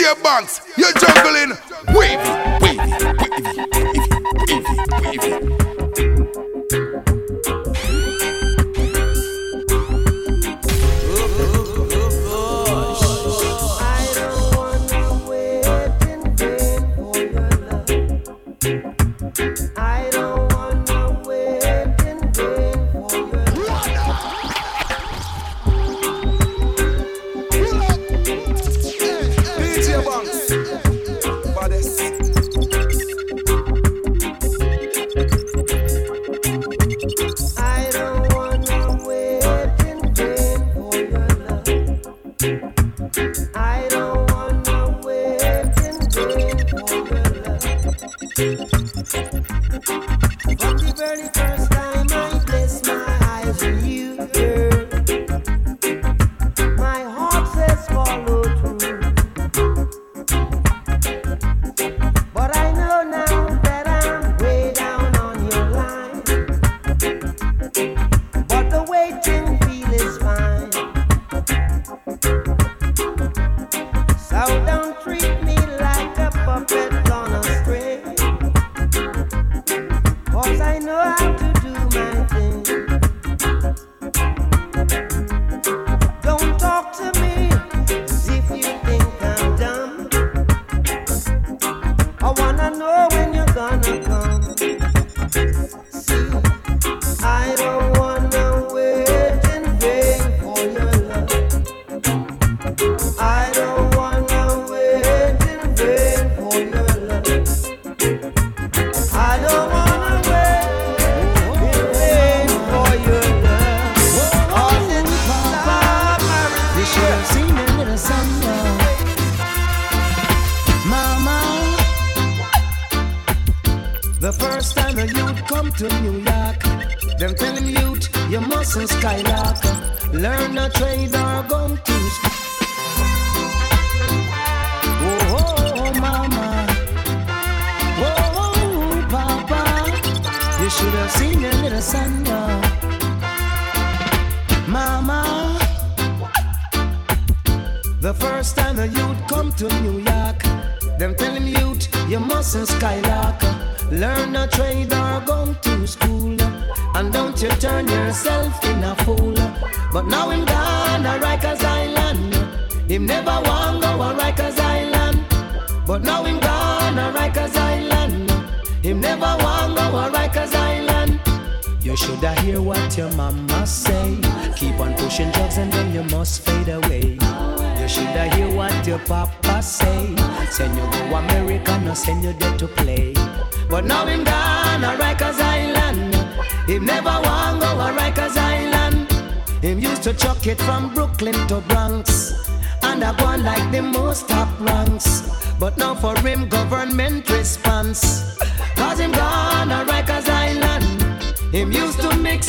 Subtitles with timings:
[0.00, 1.52] DJ Banks, you're juggling
[1.94, 2.30] wavy,
[2.62, 2.78] wavy,
[3.28, 3.60] wavy,
[4.48, 5.59] wavy, wavy, wavy.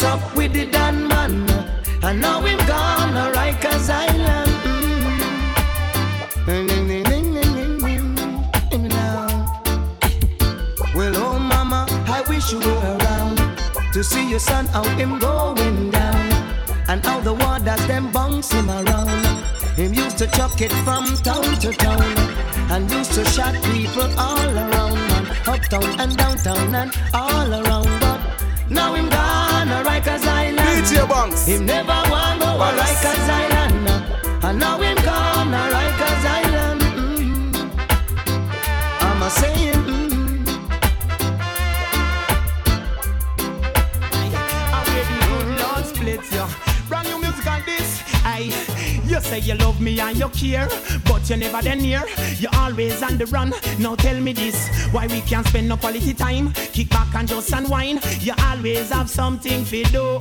[0.03, 1.47] Up with the Dan man?
[2.01, 4.51] And now him gone to Rikers Island.
[10.95, 13.38] Well, oh mama, I wish you were around
[13.94, 16.31] to see your son how him going down,
[16.90, 19.09] and how the waters them bounce him around.
[19.75, 22.17] Him used to chuck it from town to town,
[22.72, 24.97] and used to shot people all around,
[25.47, 28.00] uptown and downtown and all around.
[28.01, 28.19] But
[28.69, 29.30] now him gone.
[30.01, 30.59] Rikers Island.
[30.59, 31.45] DJ Banks.
[31.45, 34.44] Him never want go to Rikers Island.
[34.44, 36.81] And now him come to Rikers Island.
[36.81, 37.66] Mm-hmm.
[39.06, 39.91] I'm a saying.
[55.81, 56.53] Quality time.
[56.73, 57.99] Kick back and just unwind.
[58.22, 60.19] You always have something to do.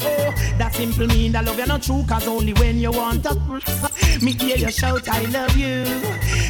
[0.59, 2.05] That simple mean that love you're not true.
[2.09, 3.35] Cause only when you want to.
[4.25, 5.85] Me hear you shout, I love you.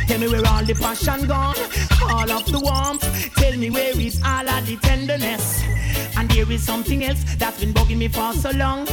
[0.07, 1.57] Tell me where all the passion gone.
[2.09, 3.35] All of the warmth.
[3.35, 5.63] Tell me where is all of the tenderness.
[6.17, 8.87] And there is something else that's been bugging me for so long.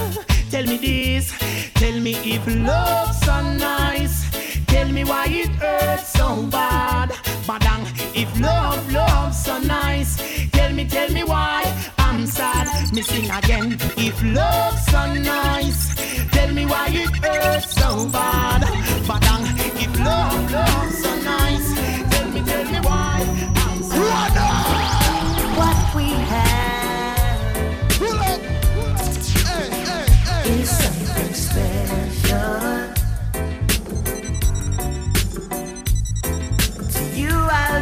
[0.49, 1.31] Tell me this.
[1.77, 4.25] Tell me if love's so nice.
[4.65, 7.09] Tell me why it hurts so bad.
[7.47, 7.83] Badang,
[8.15, 10.18] if love, love's so nice,
[10.51, 11.63] tell me, tell me why
[11.97, 12.68] I'm sad.
[12.94, 13.77] Missing again.
[13.97, 15.95] If love's so nice,
[16.31, 18.62] tell me why it hurts so bad.
[19.07, 19.56] Badang,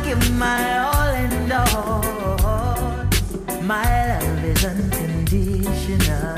[0.06, 2.04] give my all and all.
[3.64, 6.36] My love is unconditional.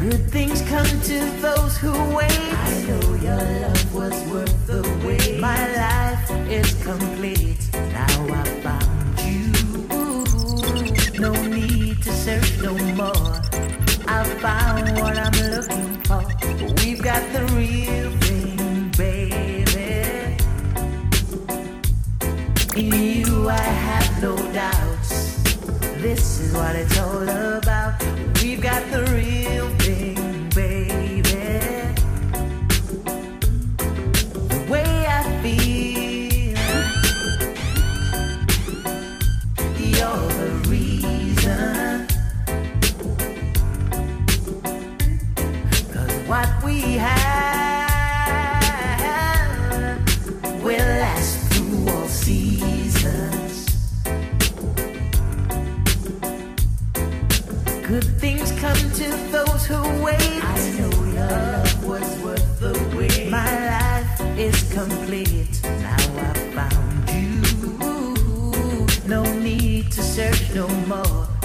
[0.00, 2.30] Good things come to those who wait.
[2.30, 5.40] I know your love was worth the wait.
[5.40, 7.62] My life is complete.
[7.98, 9.46] Now I found you.
[11.18, 13.32] No need to search no more.
[14.06, 16.22] I found what I'm looking for.
[16.84, 18.19] We've got the real
[22.80, 25.42] In you I have no doubts.
[26.00, 28.02] This is what it's all about.
[28.42, 31.22] We've got the real thing, baby.
[34.48, 36.56] The way I feel,
[39.76, 42.06] you're the reason.
[45.92, 47.19] Cause what we have.
[58.60, 60.20] come to those who wait.
[60.20, 63.30] I know your love was worth the wait.
[63.30, 65.62] My life is complete.
[65.62, 65.96] Now
[66.28, 67.40] I found you.
[69.08, 71.39] No need to search no more.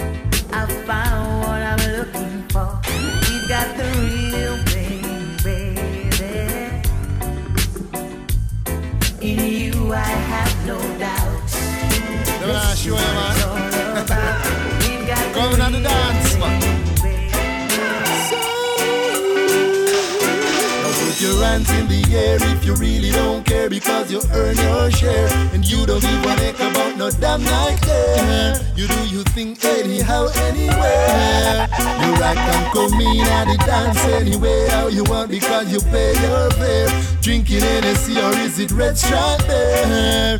[21.55, 25.63] hands in the air if you really don't care because you earn your share and
[25.63, 28.59] you don't give care about no damn night care.
[28.75, 31.67] You do you think anyhow anywhere.
[32.01, 36.11] You right and come in at the dance anyway how you want because you pay
[36.27, 36.89] your fare.
[37.21, 40.39] Drinking Hennessy or is it Red Stripe beer?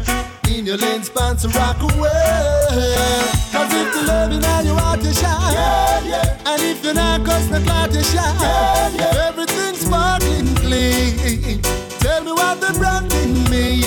[0.49, 3.15] In your lens pants to rock away.
[3.53, 6.51] Cause you're loving in you heart you shine, yeah, yeah.
[6.51, 8.35] and if you're not, cause the cloud you shine.
[8.39, 9.27] Yeah, yeah.
[9.29, 9.44] Every
[10.65, 13.85] Tell me what the branding means.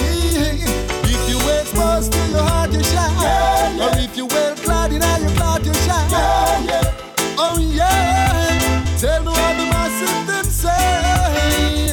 [1.02, 3.10] If you exposed to your heart, you shine.
[3.20, 3.86] Yeah, yeah.
[3.86, 6.10] Or if you well clad in your cloud, you shine.
[6.10, 7.36] Yeah, yeah.
[7.36, 8.96] Oh yeah.
[8.96, 11.90] Tell me what the masses them say.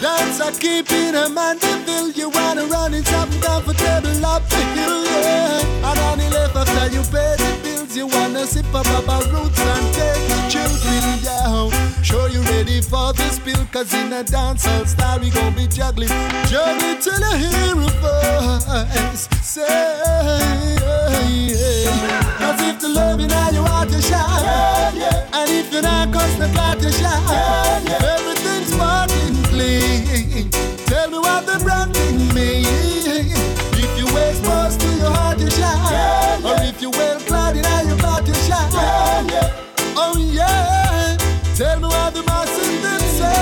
[0.00, 4.60] Dance are keeping a man to feel you wanna run in something comfortable up for
[4.78, 5.04] you.
[5.04, 5.82] Yeah.
[5.82, 7.65] I on the left after you pay the bill
[7.96, 11.70] you wanna sip up about roots and take your children down.
[12.02, 16.08] Sure you ready for this bill, cause in a dancehall style we gon' be juggling.
[16.46, 19.62] Juggle till I hear a voice say,
[20.82, 21.06] yeah.
[22.38, 25.38] Cause if the love in all you want to shine, yeah, yeah.
[25.38, 28.14] and if you're not the about to shine, yeah, yeah.
[28.14, 30.50] everything's sparkling clean.
[30.84, 33.06] Tell me what the branding means.
[33.72, 36.50] If you expose to your heart, you shine, yeah, yeah.
[36.50, 37.35] or if you welcome.
[39.98, 41.16] Oh yeah.
[41.56, 43.40] Tell me why the masses did say.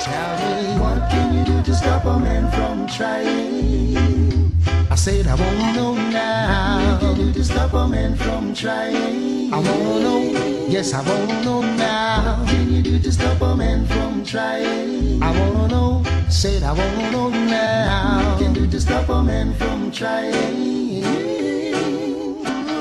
[0.00, 4.52] Tell me what can you do to stop a man from trying?
[4.90, 6.92] I said I won't know now.
[6.92, 9.54] What can you do to stop a man from trying?
[9.54, 10.20] I won't know.
[10.68, 12.40] Yes, I won't know now.
[12.40, 15.22] What can you do to stop a man from trying?
[15.22, 16.02] I won't know.
[16.28, 18.30] Said I won't know now.
[18.30, 21.04] What can you do to stop a man from trying?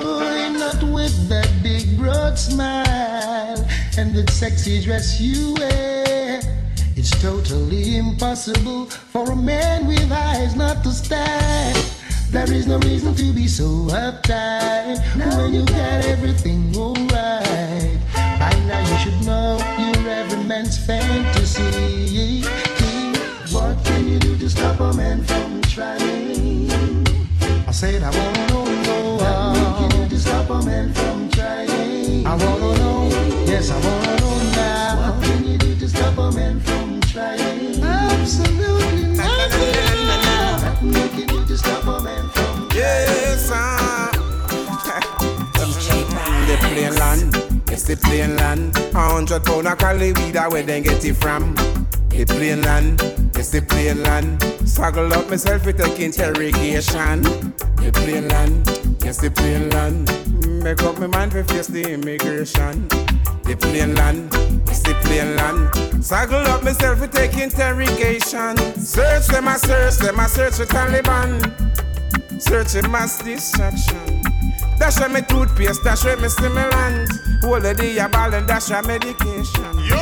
[0.02, 1.49] Oh, not with that
[2.00, 3.60] broad smile
[3.98, 6.40] and that sexy dress you wear.
[6.96, 11.74] It's totally impossible for a man with eyes not to stare.
[12.32, 17.98] There is no reason to be so uptight no, when you got everything alright.
[18.40, 22.44] By now you should know you're every man's fantasy.
[23.52, 26.70] What can you do to stop a man from trying?
[27.68, 29.16] I said I wanna know.
[29.20, 31.29] What can you do to stop a man from
[32.30, 33.10] I wanna know,
[33.48, 35.14] yes, I wanna know now.
[35.14, 37.84] What can you do to stop a man from trying?
[37.84, 40.94] Absolutely nothing.
[40.94, 42.70] What can you do to stop a man from?
[42.76, 44.12] Yes, I.
[45.56, 47.49] DJ They land.
[47.72, 48.76] It's the plain land.
[48.78, 51.56] A hundred pound of Cali weed, I where they get it from.
[52.10, 53.02] The plain land.
[53.36, 54.44] It's the plain land.
[54.68, 57.22] Struggle up myself with a interrogation.
[57.22, 58.68] The plain land.
[59.06, 60.08] It's the plain land.
[60.64, 62.88] Make up my mind to face the immigration.
[63.44, 64.30] The plain land.
[64.68, 66.04] It's the plain land.
[66.04, 68.58] Struggle up myself for take interrogation.
[68.76, 71.40] Search them, I search them, I search for Taliban.
[72.42, 74.24] Search a mass destruction.
[74.80, 77.29] Dash away my toothpaste, dash away my stimulant.
[77.44, 79.80] All of the ball and dash your medication.
[79.80, 79.96] Yo!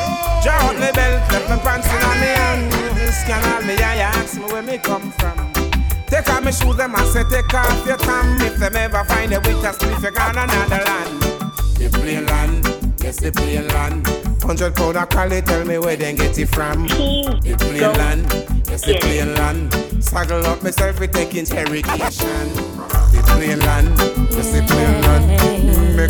[0.44, 2.72] Draw up my belt, let me pants in my hand.
[2.96, 5.54] This can all me, I ask me where me come from.
[6.08, 8.38] Take off my shoes, them I say take off your thumb.
[8.42, 11.22] If them ever find a winter sleep, you gone another land.
[11.76, 14.08] The plain land, yes the plain land.
[14.42, 16.88] Hundred pound a collie, tell me where they get it from.
[16.88, 18.32] The plain land,
[18.68, 20.04] yes the plain land.
[20.04, 22.48] Saddle up myself, we take interrogation.
[23.12, 23.98] The plain land,
[24.32, 25.57] yes the plain land.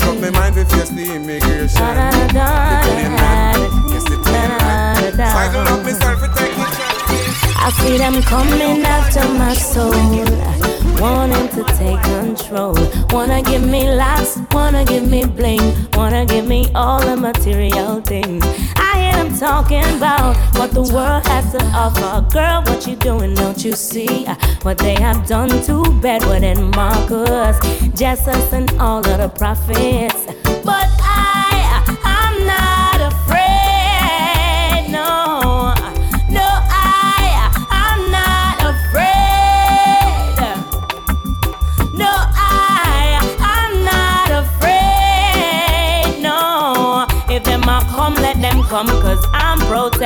[0.08, 1.68] Up my mind face the immigration.
[1.68, 3.62] The plain land,
[3.92, 5.16] yes the plain land.
[5.16, 7.52] Saddle up myself, we take interrogation.
[7.60, 9.92] I see them coming after my soul
[11.00, 12.76] wanting to take control.
[13.12, 18.44] Wanna give me lots, wanna give me bling, wanna give me all the material things.
[18.76, 18.87] I
[19.28, 22.26] them talking about what the world has to offer.
[22.32, 23.34] Girl, what you doing?
[23.34, 27.60] Don't you see uh, what they have done to Bedouin and Marcus,
[27.98, 30.26] Jesus, and all of the prophets?
[30.64, 31.07] But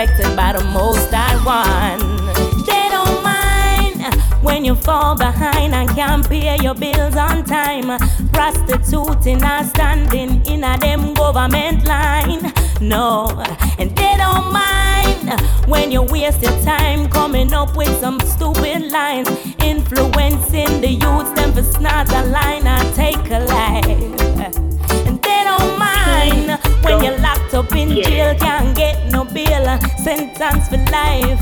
[0.09, 2.01] I'm by the most I want.
[2.65, 7.99] They don't mind when you fall behind and can't pay your bills on time.
[8.33, 12.51] Prostituting and standing in a them government line.
[12.81, 13.29] No,
[13.77, 19.29] and they don't mind when you waste your time coming up with some stupid lines,
[19.59, 24.70] influencing the youths them for snort a line and take a life.
[25.57, 29.65] Don't mind when you're locked up in jail, can't get no bail,
[29.97, 31.41] sentence for life.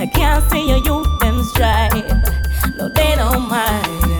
[0.00, 1.92] I can't see your youth them strive.
[2.76, 4.17] No, they don't mind.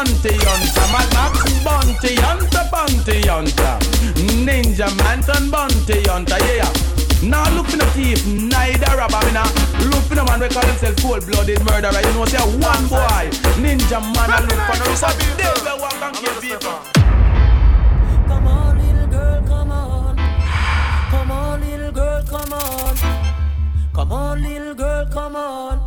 [0.00, 0.86] bounty hunter.
[0.92, 1.34] Mad Max
[1.64, 3.76] bounty hunter, bounty hunter.
[4.44, 6.72] Ninja Manton bounty hunter, yeah.
[7.22, 9.44] Now look for no thief, neither robber, I nah.
[9.92, 12.00] look for no man we call himself cold-blooded murderer.
[12.00, 13.28] You know, say one boy,
[13.60, 15.12] ninja man, I look for no reason.
[15.36, 16.80] They will walk and kill people.
[18.26, 20.16] Come on, little girl, come on.
[21.10, 22.96] Come on, little girl, come on.
[23.92, 25.79] Come on, little girl, come on.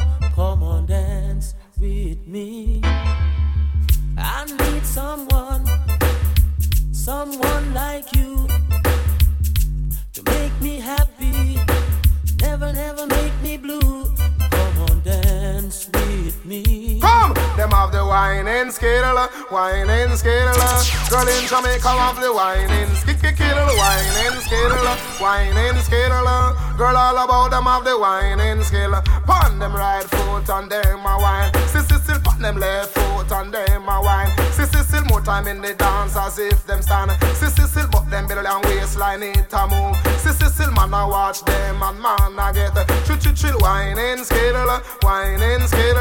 [21.26, 26.73] girl in Jamaica have the whining, the whining, skittle, whining, skittle.
[26.78, 28.94] Girl, all about them have the whining skill.
[29.28, 31.52] Pon them right foot and them a wine.
[31.70, 34.30] Sissy still pon them left foot and them a wine.
[34.58, 37.12] Sissy still more time in the dance as if them stand.
[37.38, 39.96] Sissy still but them belly and waistline it a move.
[40.18, 42.74] Sissy still man a watch them and man a get
[43.06, 44.58] chill chill chill whining skill,
[45.04, 46.00] whining skill.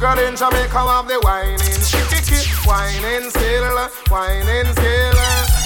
[0.00, 3.78] Girl in Jamaica have the whining kiki, whining skill,
[4.10, 5.18] whining skill.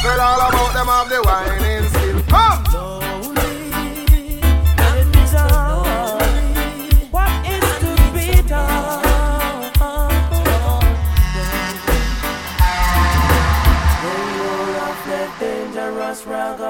[0.05, 2.23] Girl all about them have the whining skill.
[2.29, 3.14] Huh?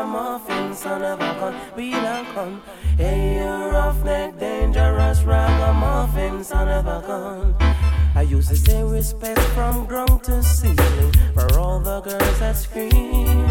[0.04, 2.62] a muffin, son of a gun, wheel and con.
[2.96, 7.54] Hey, you roughneck, dangerous ragamuffin, son of a gun.
[8.14, 13.48] I used to say respect from ground to ceiling for all the girls that screaming.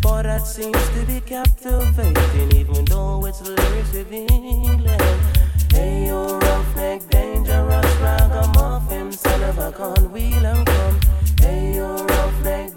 [0.00, 4.86] But that seems to be captivating, even though it's lyrics revealing.
[5.72, 11.00] Hey, you roughneck, dangerous ragamuffin, son of a gun, wheel and con.
[11.40, 12.76] Hey, you roughneck,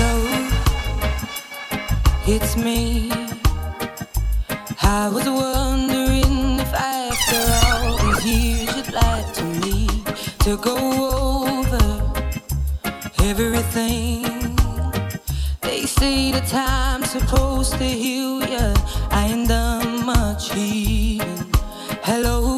[0.00, 0.48] Hello,
[2.24, 3.10] it's me.
[4.80, 9.88] I was wondering if after all these years you'd like to me
[10.44, 10.76] to go
[11.48, 11.86] over
[13.24, 14.56] everything.
[15.62, 18.74] They say the time's supposed to heal ya.
[19.10, 21.44] I ain't done much healing.
[22.04, 22.57] Hello.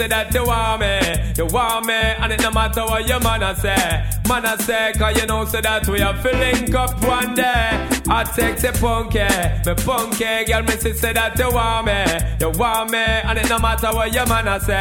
[0.00, 0.96] Say that you want me,
[1.36, 4.92] you want me, and it no matter what your man a say, man a say,
[4.96, 7.86] cause you know say that we are filling up one day.
[8.06, 9.28] Hot sexy punky,
[9.66, 12.00] me punky, girl me see say that you want me,
[12.40, 14.80] you want me, and it no matter what your man a say,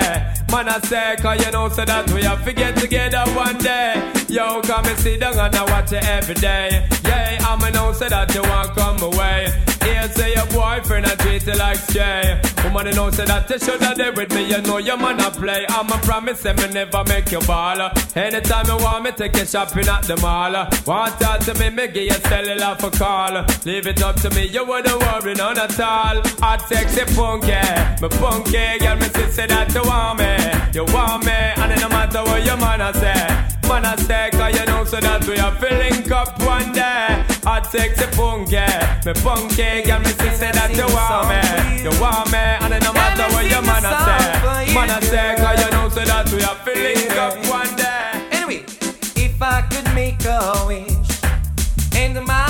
[0.53, 4.13] man a say, cause you know say that we are get together one day.
[4.29, 6.87] Yo, come and sit down and I watch it every day.
[7.03, 9.68] Yeah, I'ma know say that you want come away.
[9.89, 12.39] Here say your boyfriend I treat you like stray.
[12.63, 14.43] Woman, you know say that you shoulda there with me.
[14.47, 15.65] You know your man a play.
[15.67, 17.89] I'ma promise him me never make you ball.
[18.15, 20.53] Anytime you want me, take you shopping at the mall.
[20.85, 23.45] Want talk to me, me give you cellular for call.
[23.65, 26.21] Leave it up to me, you wouldn't worry none at all.
[26.39, 27.57] Hot sexy punky,
[28.01, 30.33] me punky, girl me say that you want me,
[30.77, 33.67] you want me, and it no matter what your man a say.
[33.67, 37.28] Man a say, cause you know so that we are filling up one day.
[37.49, 38.57] Hot sexy punky,
[39.05, 42.93] me punky, girl me say that you want me, you want me, and it no
[42.93, 44.71] matter what your man a say.
[44.75, 48.37] Man a say, cause you know so that we are filling up one day.
[48.37, 48.63] Anyway,
[49.15, 52.48] if I could make a wish and my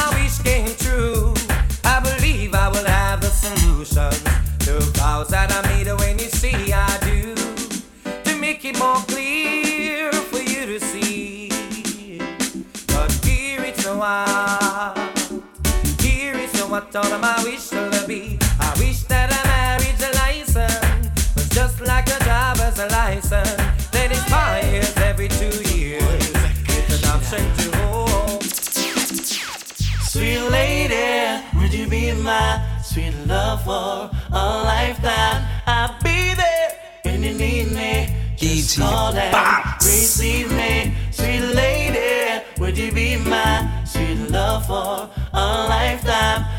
[32.30, 35.42] my sweet love for a lifetime?
[35.65, 36.70] I'll be there
[37.04, 37.94] when you need me.
[38.38, 39.34] Just call and
[39.78, 40.94] receive me.
[41.12, 46.59] Sweet lady, would you be my sweet love for a lifetime?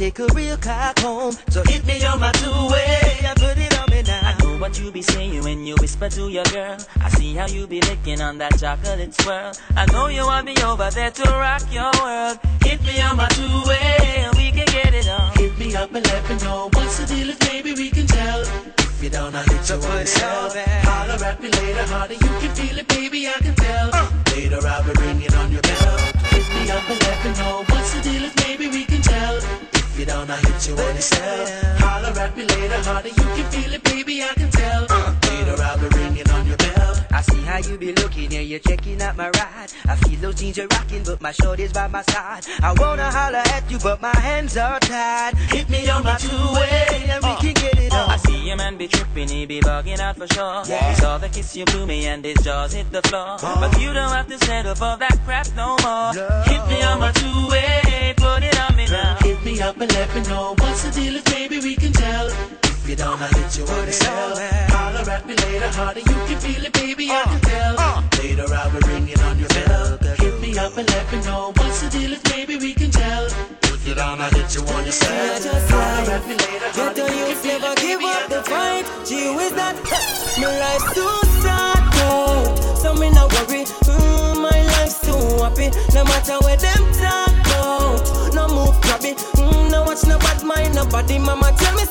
[0.00, 1.36] Take a real cock home.
[1.50, 4.20] So hit me on my two-way and put it on me now.
[4.30, 6.78] I know what you be saying when you whisper to your girl.
[7.02, 9.52] I see how you be licking on that chocolate swirl.
[9.76, 11.22] I know you want me over there to
[41.30, 42.44] my shorty's by my side.
[42.60, 45.36] I wanna holler at you, but my hands are tied.
[45.54, 48.10] Hit me on my two-way, and we uh, can get it uh, on.
[48.10, 50.64] I see your man be tripping, he be bugging out for sure.
[50.64, 53.36] He saw the kiss you blew me and his jaws hit the floor.
[53.40, 53.60] Uh.
[53.60, 56.12] But you don't have to settle for that crap no more.
[56.50, 59.16] Hit me on my two-way, put it on me now.
[59.20, 62.59] Hit me up and let me know what's the deal if maybe we can tell.
[62.90, 64.34] You don't, I hit you on the cell.
[64.74, 68.02] Holler at me later, honey, you can feel it, baby, I can tell.
[68.18, 69.96] Later I'll be ringing on your bell.
[70.18, 73.26] Hit me up and let me know what's the deal if maybe we can tell.
[73.70, 75.38] If you don't, I hit you on your cell.
[75.70, 78.28] Holler at me later, Get honey, on you you, can feel never it, give up
[78.28, 78.84] the fight.
[79.06, 79.76] Gee whiz that,
[80.42, 81.14] my life's too
[81.46, 81.78] sad
[82.10, 82.58] out.
[82.74, 85.70] So me no worry, mm, my life's too happy.
[85.94, 89.14] No matter where them talk about, no move crabby.
[89.38, 91.20] Mm, no watch no bad mind nobody.
[91.20, 91.84] Mama tell me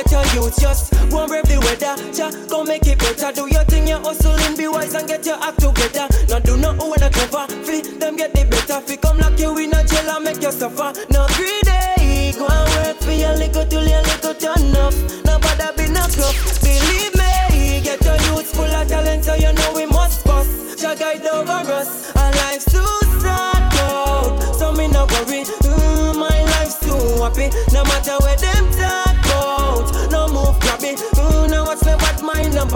[0.00, 1.92] Get your youth just one brave the weather.
[2.14, 3.32] Cha, go make it better.
[3.32, 6.08] Do your thing, you hustling, be wise and get your act together.
[6.30, 7.46] No do not when a clever.
[7.64, 8.80] Fi them get the better.
[8.80, 10.94] Fi come lock you in a jail and make you suffer.
[11.10, 11.59] No greedy.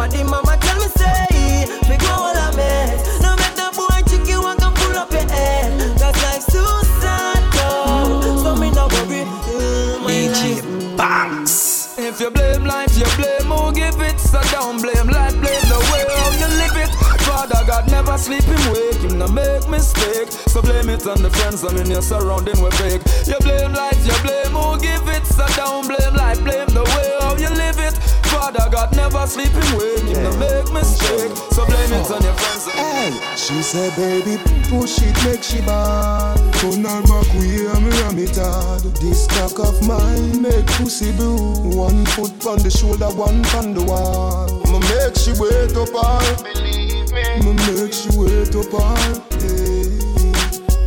[0.04, 1.64] What the mama tell me say.
[1.88, 3.22] We go all a mess.
[3.22, 5.80] No make the boy chicken want to pull up your head.
[5.98, 6.60] Life's too
[7.00, 8.42] sad, though.
[8.42, 9.24] So me no worry.
[9.24, 10.96] Mm, my life.
[10.96, 11.96] Banks.
[11.96, 14.20] If you blame life, you blame who give it.
[14.20, 16.92] So don't blame life, blame the way how you live it.
[17.24, 20.28] Father God never sleep him wake, him no make mistake.
[20.52, 23.02] So blame it on the friends I mean your surrounding with fake.
[23.26, 25.24] You blame life, you blame who give it.
[25.26, 27.03] So don't blame life, blame the way
[27.44, 27.94] you live it.
[28.32, 31.30] Father God never sleep him wake, him no make mistake.
[31.52, 32.66] So blame it on your friends.
[32.72, 36.36] Hey, she said, baby, push it, make she bad.
[36.54, 38.82] Turn her back, we hear me ram it hard.
[39.02, 41.76] This cock of mine make pussy blue.
[41.76, 44.48] One foot on the shoulder, one on the wall.
[44.66, 46.42] I'ma make she wait up all.
[46.42, 47.24] Believe me.
[47.38, 48.96] I'ma make she wait up all.
[49.38, 49.84] Yeah.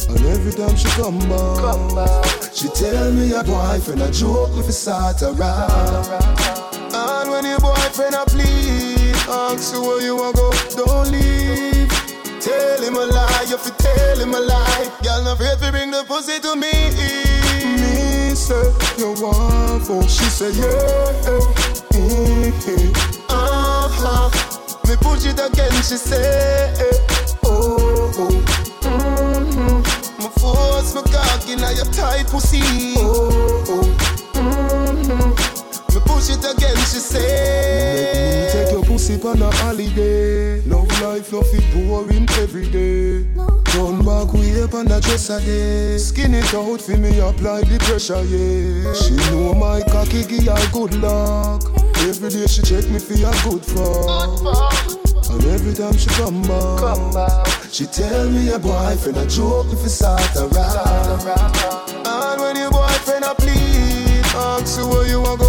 [0.09, 2.46] And every time she come back, come back.
[2.57, 6.07] She tell me her boyfriend a joke if it's start around.
[6.91, 11.87] And when your boyfriend a plead, ask you where you wanna go, don't leave.
[12.41, 14.91] Tell him a lie, you fi tell him a lie.
[15.03, 16.73] Girl, not afraid to bring the pussy to me.
[17.77, 21.13] Me say you want fuck, she say yeah.
[21.93, 23.13] Mm-hmm.
[23.29, 24.29] Uh-huh.
[24.87, 26.96] Me push it again, she say
[31.47, 32.61] my cock inna your tight pussy.
[32.97, 33.63] Oh.
[33.67, 33.97] oh.
[34.33, 35.93] Mm-hmm.
[35.93, 37.19] Me push it again, she say.
[37.95, 40.61] Let me Take your pussy on a holiday.
[40.61, 43.25] Love life, love it boring every day.
[43.65, 45.97] Turn back way up on the dresser day.
[45.97, 48.93] Skin it out for me, apply the pressure, yeah.
[48.93, 51.63] She know my cocky give her good luck.
[51.99, 55.29] Every day she check me for a good fuck.
[55.29, 57.66] And every time she come back, come back.
[57.71, 61.21] She tell me a boyfriend a joke if it's start around.
[62.05, 65.46] And when your boyfriend a plead, ask you where you wanna go,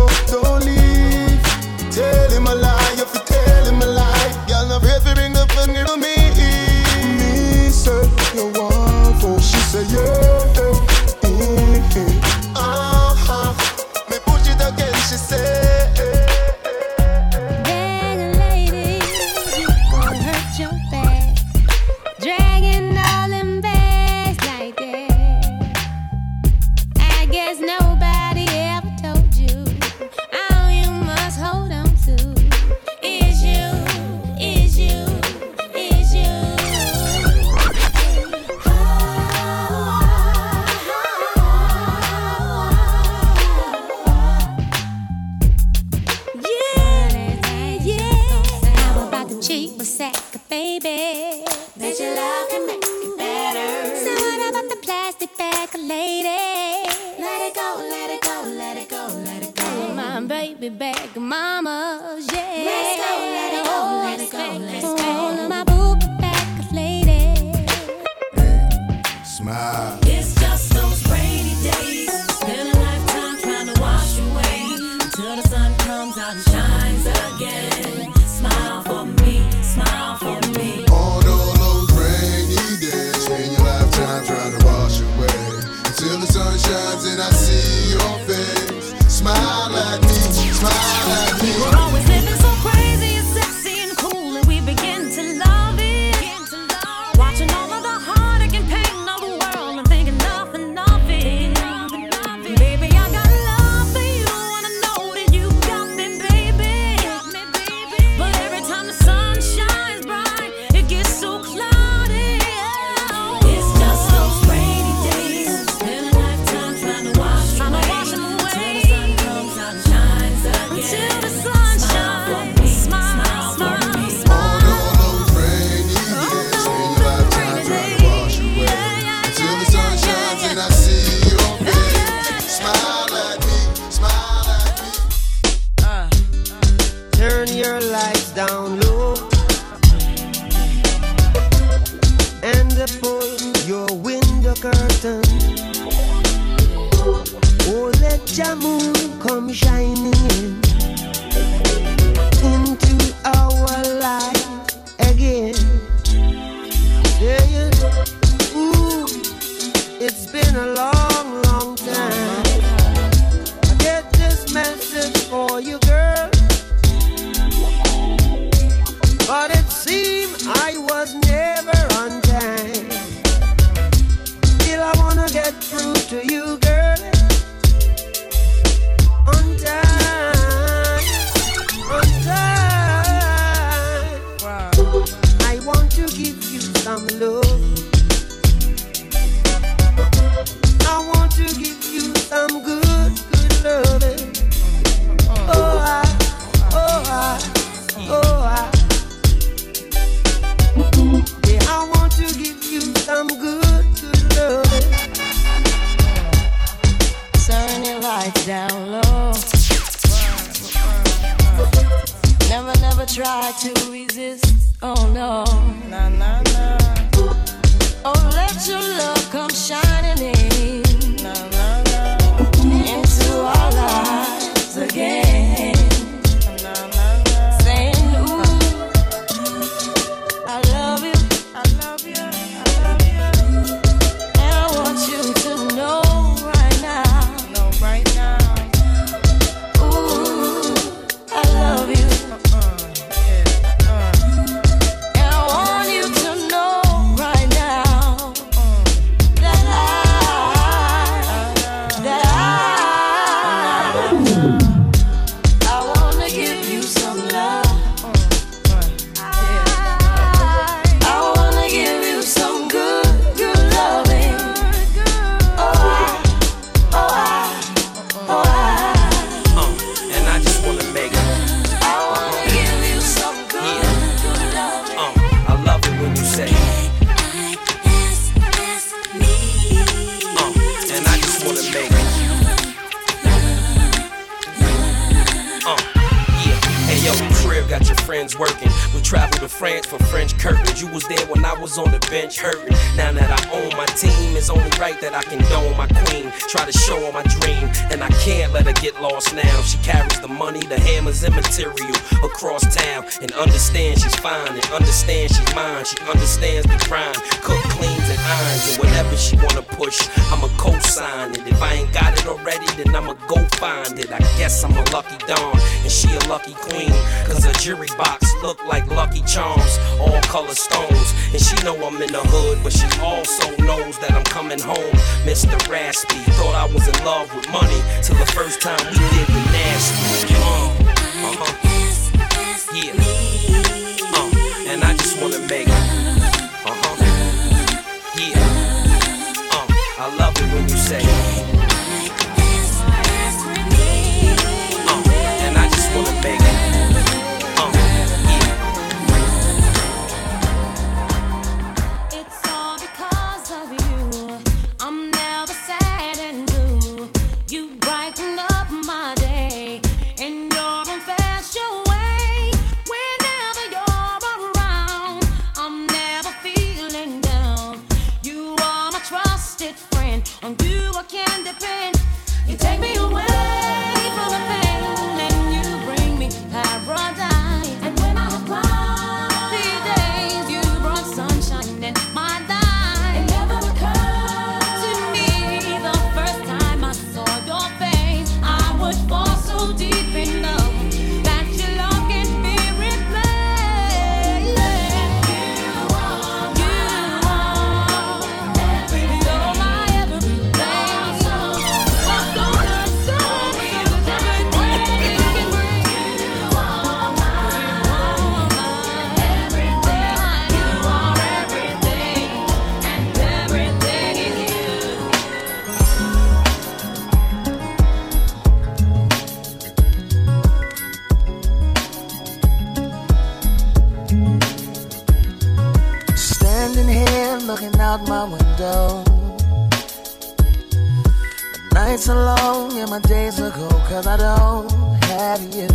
[431.90, 434.70] nights are long and my days are cold cause I don't
[435.04, 435.68] have you.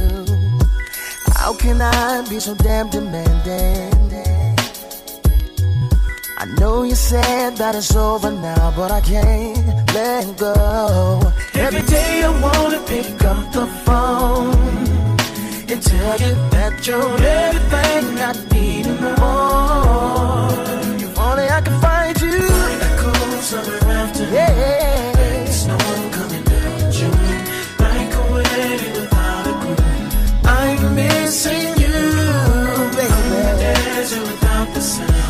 [1.37, 3.93] How can I be so damn demanding?
[6.41, 10.53] I know you said that it's over now, but I can't let go.
[11.55, 14.53] Every day I wanna pick up the phone
[15.71, 20.51] and tell you that you're everything I need and more.
[21.05, 21.92] If only I could find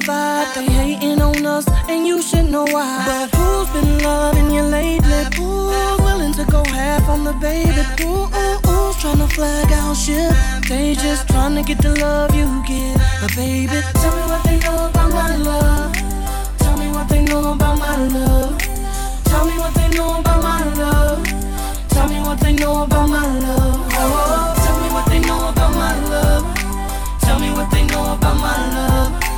[0.00, 0.54] provide.
[0.54, 3.04] They hating on us, and you should know why.
[3.06, 5.24] But who's been loving you lately?
[5.36, 7.82] Who's willing to go half on the baby?
[8.02, 10.32] Who's trying to flag out shit?
[10.68, 12.98] They just trying to get the love you get.
[13.20, 15.92] But baby, tell me what they know about my love.
[16.58, 18.58] Tell me what they know about my love.
[19.24, 21.24] Tell me what they know about my love.
[21.88, 23.86] Tell me what they know about my love.
[23.92, 26.44] Oh, tell me what they know about my love.
[27.20, 29.29] Tell me what they know about my love.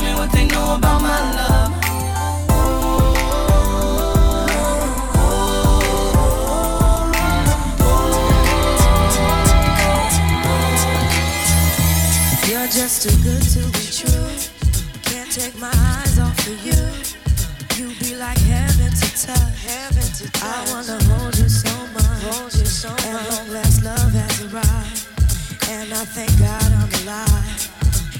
[0.00, 1.72] Tell me what they know about my love.
[12.48, 14.28] You're just too good to be true.
[15.02, 16.80] Can't take my eyes off of you.
[17.76, 19.64] You be like heaven to touch.
[19.66, 20.42] Heaven to touch.
[20.42, 22.22] I wanna hold you so much.
[22.24, 23.30] Hold you so and much.
[23.32, 25.08] long last love has arrived.
[25.68, 27.69] And I thank God I'm alive.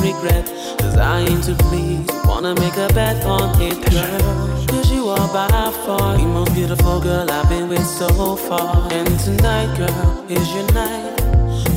[0.00, 0.46] regret.
[0.78, 4.66] Cause I ain't to please, wanna make a bet on it, girl.
[4.68, 5.48] Cause you are by
[5.86, 8.92] far the most beautiful girl I've been with so far.
[8.92, 11.20] And tonight, girl, is your night.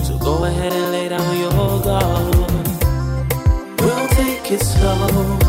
[0.06, 2.36] So go ahead and lay down your guard.
[3.80, 5.40] We'll take it slow.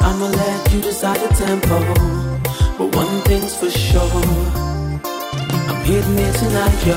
[0.00, 1.78] I'ma let you decide the tempo.
[2.78, 4.22] But one thing's for sure.
[5.70, 6.94] I'm hitting it tonight, yo.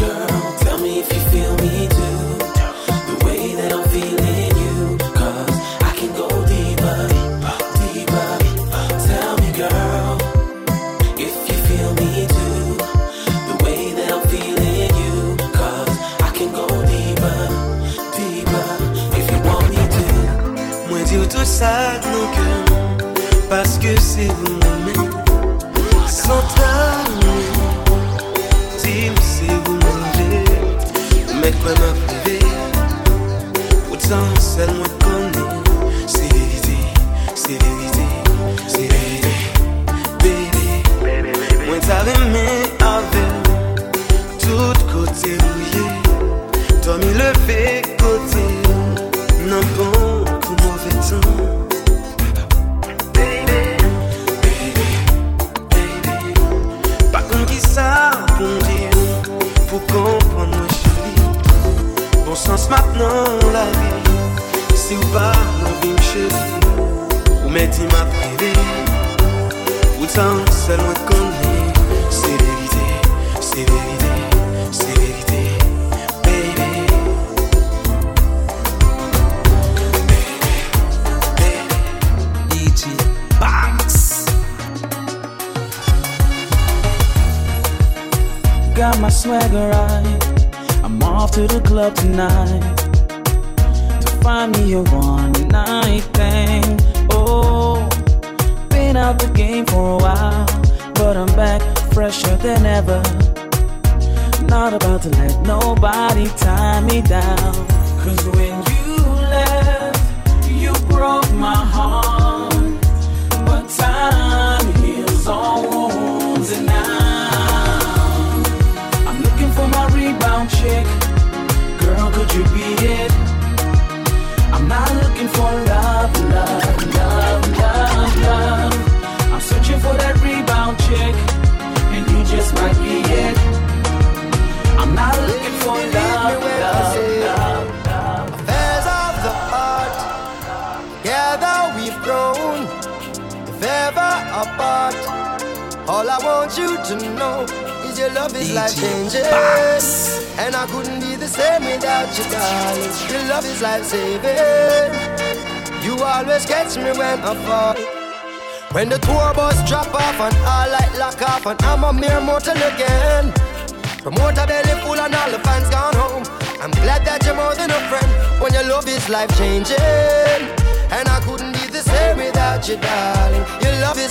[0.00, 2.13] Girl, tell me if you feel me too.
[23.48, 24.63] parce que c'est vous.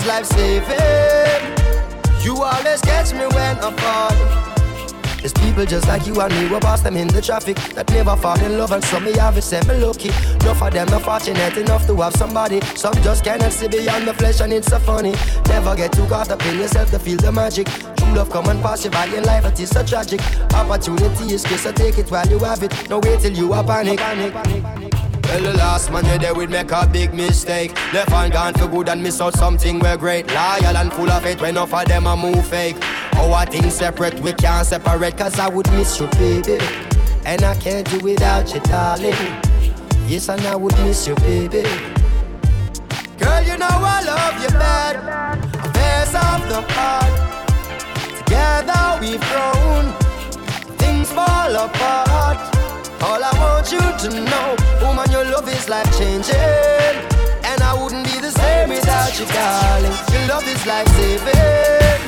[0.06, 1.54] Life saving.
[2.24, 4.44] You always catch me when I fall.
[5.18, 8.14] There's people just like you and me, we pass them in the traffic that never
[8.18, 10.10] fall in love, and some me have it, me lucky.
[10.10, 12.60] Enough of them not fortunate enough to have somebody.
[12.76, 15.14] Some just cannot see beyond the flesh, and it's so funny.
[15.48, 17.68] Never get too caught up in yourself to feel the magic.
[17.68, 20.20] True love come and pass you by in life, it is so tragic.
[20.54, 22.90] Opportunity is kiss, so take it while you have it.
[22.90, 24.00] No wait till you are panic.
[25.24, 27.74] Well, the last man you there would make a big mistake.
[27.94, 30.28] Left hand gone for good and miss out something we're great.
[30.28, 32.78] Loyal and full of it when enough of them a move fake.
[33.16, 36.60] Oh our things separate, we can't separate, cause I would miss you, baby.
[37.26, 39.16] And I can't do without you, darling.
[40.08, 41.64] Yes, and I would miss you, baby.
[43.18, 44.98] Girl, you know I love you bad.
[45.66, 47.14] Affairs of the heart.
[48.18, 49.94] Together we've grown.
[50.78, 52.53] Things fall apart.
[53.04, 56.96] All I want you to know, woman, your love is life changing.
[57.44, 59.92] And I wouldn't be the same without you, darling.
[60.14, 62.00] Your love is life saving.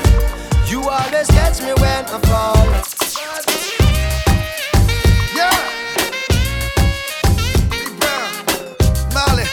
[0.70, 2.66] You always catch me when I fall.
[5.36, 5.52] Yeah.
[9.12, 9.46] Molly.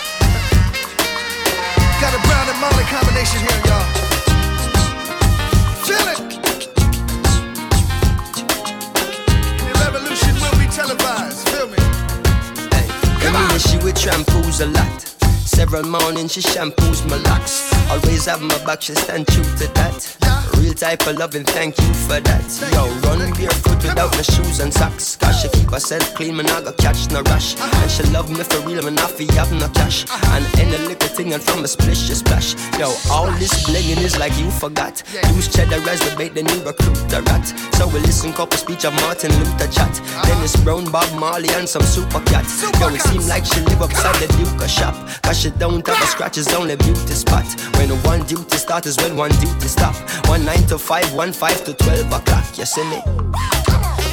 [1.99, 3.87] Got a Brown and Molly combination here, y'all.
[5.83, 6.07] Feel.
[9.67, 11.22] The revolution will be televised.
[13.33, 13.59] Come.
[13.59, 15.12] She would shampoos a lot.
[15.53, 17.71] Several mornings she shampoos my locks.
[17.89, 20.17] Always have my back, she stand true to that.
[20.57, 22.45] Real type of loving, thank you for that.
[22.73, 25.15] Yo, run barefoot without my shoes and socks.
[25.15, 27.59] Cause she keep herself clean, man, I got catch no rush.
[27.59, 30.05] And she love me for real, man, I feel have no cash.
[30.33, 32.55] And a little thing and from a splish a splash.
[32.79, 35.03] Yo, all this blinging is like you forgot.
[35.35, 37.45] Use cheddar as the bait, then you recruit a rat.
[37.75, 39.93] So we listen couple speech of Martin Luther chat.
[40.23, 42.45] Dennis Brown, Bob Marley, and some Super Cat.
[42.79, 44.95] Yo, it seem like she live upside the Duke shop.
[45.23, 47.45] Cause don't have a scratch, it's only beauty spot.
[47.77, 49.95] When one duty start is when one duty stop.
[50.27, 52.57] One nine to five, one five to twelve o'clock.
[52.57, 54.12] You see me?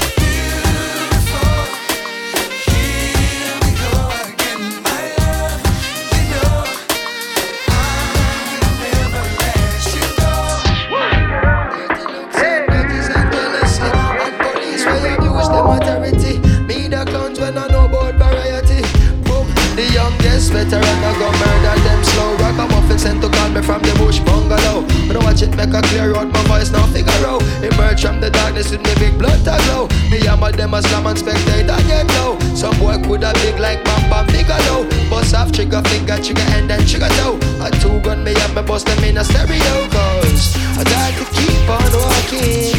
[20.50, 22.30] Veteran I go murder them slow.
[22.42, 24.82] Rock a muffin sent to call me from the bush bungalow.
[25.06, 27.42] When I watch it make a clear out my voice now figure out.
[27.62, 29.88] Emerge from the darkness with me big blood to glow.
[30.10, 32.38] Me hammer them a slam and spectate and get low.
[32.54, 34.84] Some boy coulda big like Bam Bam Bigelow.
[35.08, 37.38] Bust off trigger finger, trigger and then trigger toe.
[37.64, 39.88] A two gun me have me bust them in a stereo.
[39.94, 42.74] Cause I got to keep on walking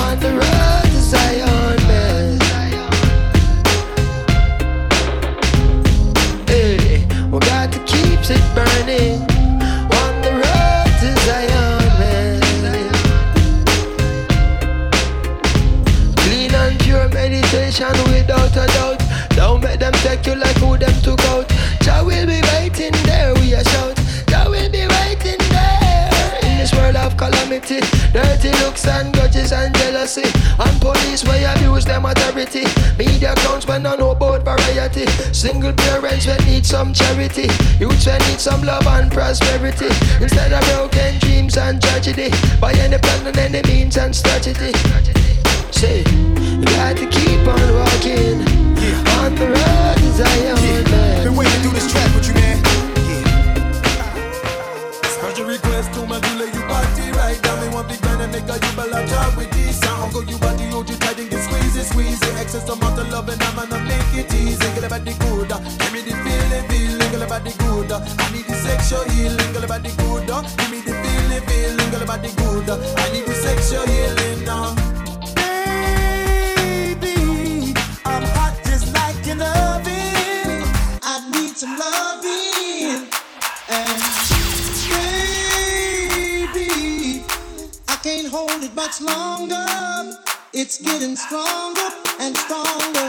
[0.00, 1.53] on the road to Zion,
[8.24, 9.20] to keep it burning
[10.00, 12.40] on the road to Zion, man.
[16.16, 19.00] Clean and pure meditation without a doubt.
[19.30, 21.33] Don't make them take you like who them took out.
[27.60, 27.80] Calamity.
[28.12, 30.24] Dirty looks and grudges and jealousy.
[30.58, 32.64] And police where you abuse them authority.
[32.98, 35.06] Media clowns when I know about variety.
[35.32, 37.48] Single parents when need some charity.
[37.78, 39.88] Youths when need some love and prosperity.
[40.20, 42.30] Instead of broken dreams and tragedy.
[42.60, 44.72] By any plan and any means and strategy.
[45.70, 48.40] Say, you got to keep on walking
[49.18, 50.84] on the road to Zion.
[50.90, 51.24] man.
[51.24, 52.53] Been waiting do this track with you, man.
[58.40, 60.12] Want big man and make a you ball job with this sound.
[60.12, 62.40] Go you body, hold you tight and get squeezy, squeezy.
[62.40, 64.58] Excess amount of love and I'm gonna make it easy.
[64.58, 67.10] Get about the good, uh, give me the feeling, feeling.
[67.10, 69.52] Get about the good, uh, I need the sexual healing.
[69.52, 71.90] Get about the good, uh, give me the feeling, feeling.
[71.90, 74.74] Get about the good, I need the sexual healing now.
[75.38, 77.14] Baby,
[78.04, 80.64] I'm hot just like an oven.
[81.02, 82.23] I need some loving.
[88.34, 89.64] Hold it much longer.
[90.52, 93.08] It's getting stronger and stronger.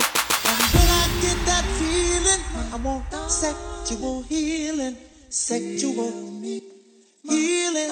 [0.50, 2.42] And when I get that feeling,
[2.74, 4.96] I want sexual healing,
[5.30, 6.12] sexual
[7.24, 7.92] healing.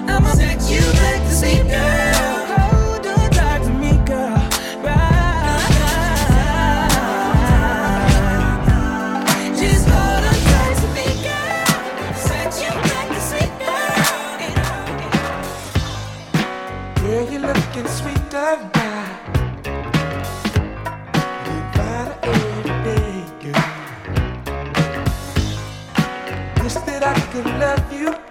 [0.08, 2.13] I'ma take you back to sleep, girl.
[27.34, 28.23] Could love you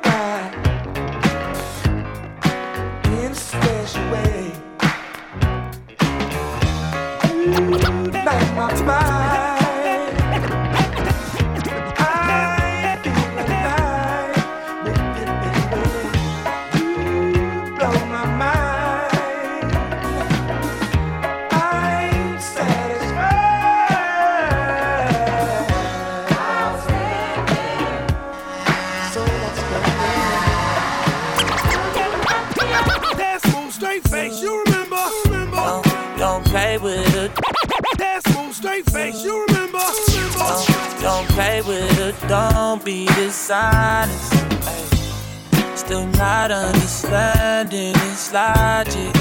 [38.63, 39.83] straight face, you remember?
[41.01, 42.15] Don't, play with it.
[42.29, 44.31] Don't be dishonest.
[45.75, 49.13] Still not understanding its logic.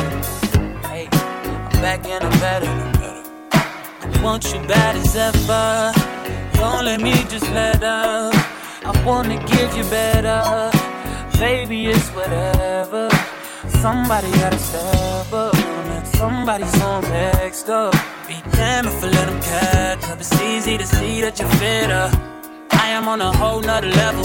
[0.84, 2.70] I'm back and I'm better.
[3.52, 5.92] I want you bad as ever.
[6.54, 8.32] Don't let me just let up.
[8.84, 10.70] I wanna give you better.
[11.36, 13.08] Baby, it's whatever.
[13.82, 15.56] Somebody gotta step up.
[16.06, 17.92] Somebody's on next up.
[18.28, 20.20] Be damned if I let them catch up.
[20.20, 22.08] It's easy to see that you're fitter.
[22.70, 24.24] I am on a whole nother level.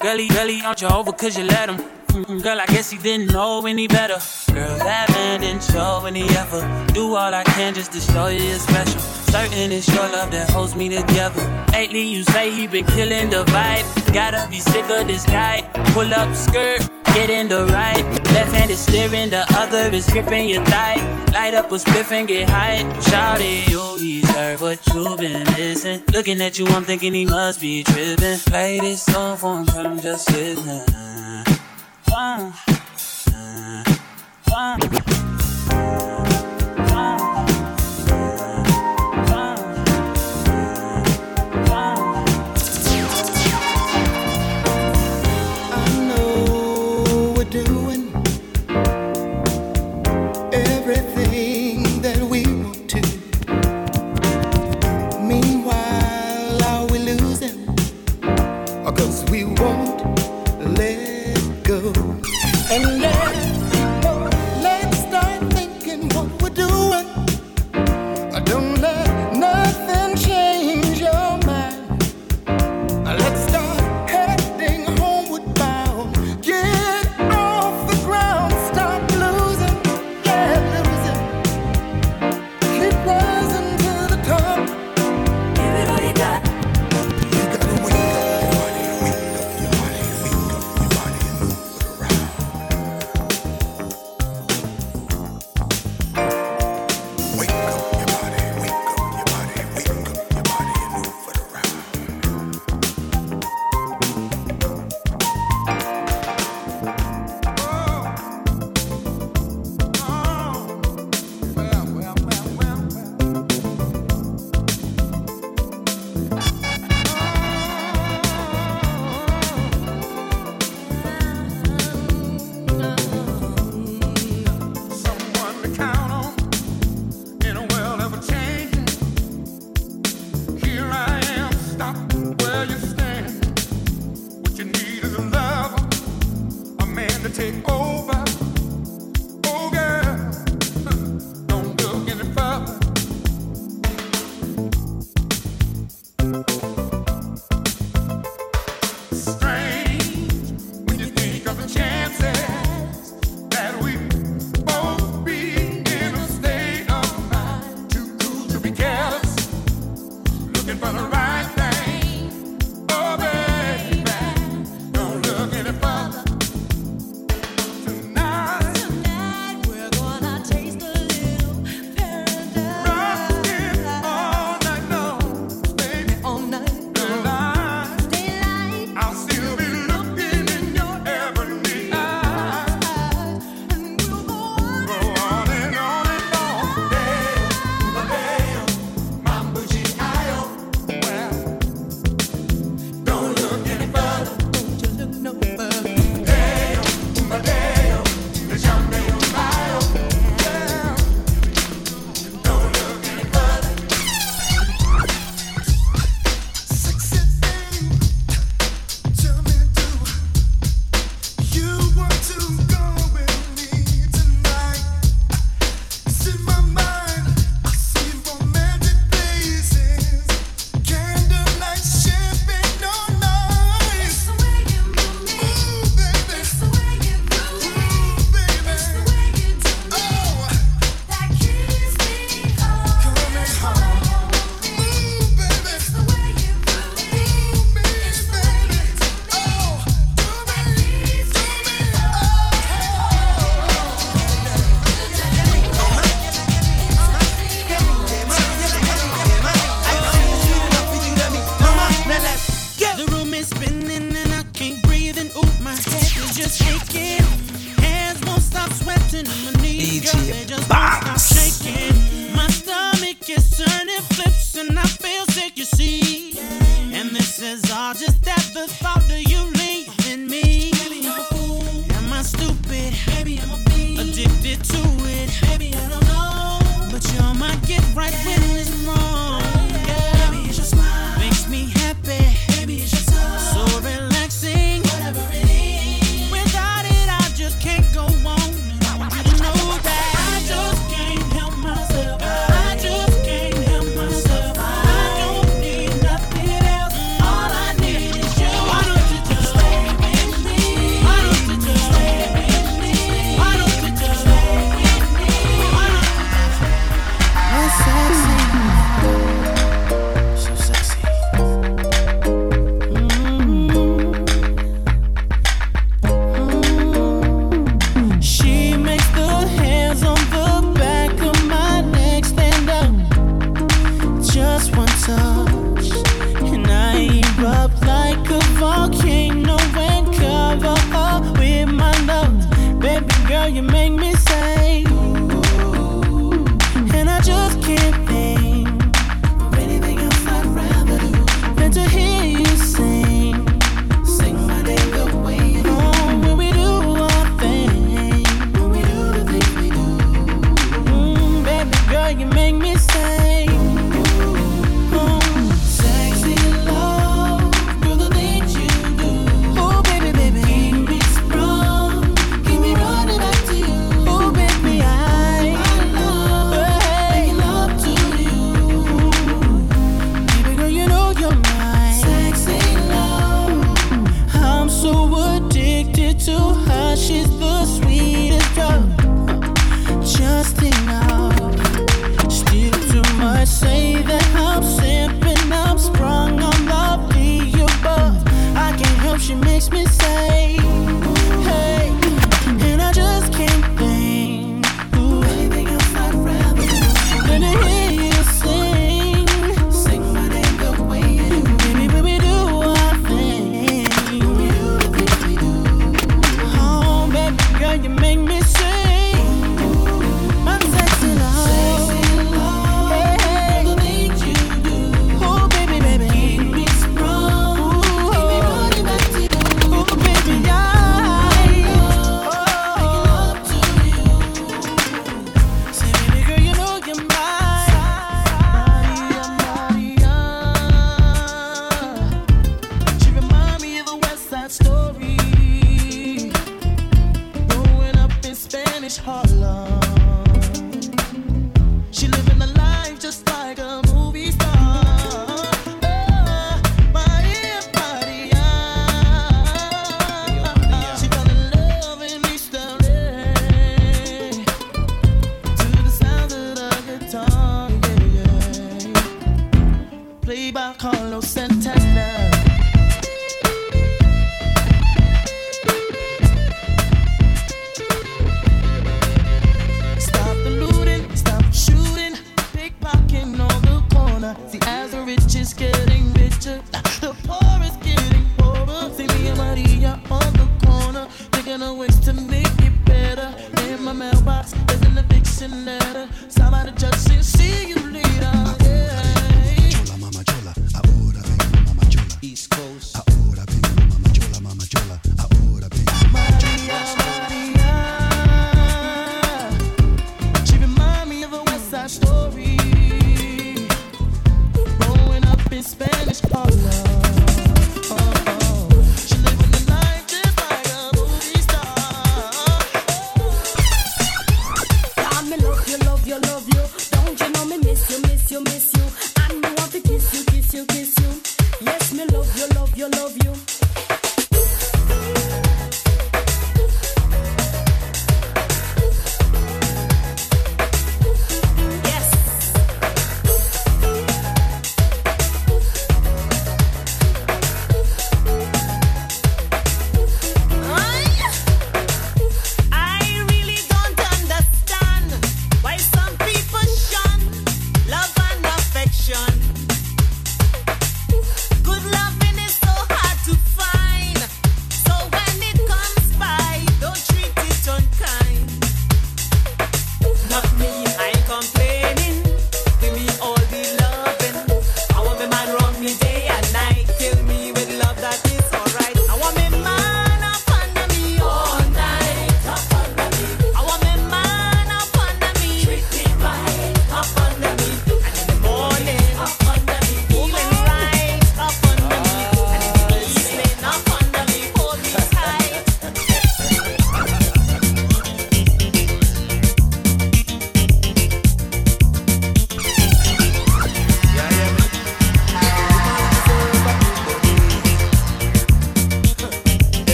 [0.00, 1.76] Girlie, girlie, aren't you over cause you let him?
[2.08, 4.18] Mm, Girl, I guess he didn't know any better.
[4.52, 6.66] Girl, that man didn't show any effort.
[6.92, 8.98] Do all I can just to show you you're special.
[9.30, 11.40] Certain it's your love that holds me together.
[11.72, 14.12] Lately, you say he been killing the vibe.
[14.12, 15.62] Gotta be sick of this guy.
[15.94, 16.80] Pull up skirt,
[17.18, 18.04] hitting the right.
[18.32, 20.98] Left hand is steering, the other is gripping your thigh.
[21.32, 22.78] Light up a spliff and get high.
[23.00, 26.02] Shout it, you deserve what you've been missing.
[26.12, 28.38] Looking at you, I'm thinking he must be tripping.
[28.50, 30.98] Play this song for him, I'm just listen.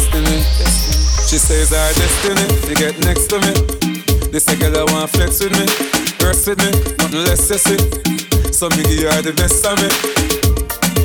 [0.00, 0.40] destiny.
[1.28, 3.52] She says our destiny to get next to me.
[4.32, 5.66] This a girl I want flex with me,
[6.18, 7.76] dress with me, nothing less sexy.
[8.52, 9.88] So me give her the best of me.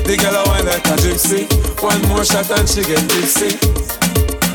[0.06, 1.44] The girl I want like a gypsy.
[1.82, 3.58] One more shot and she get tipsy.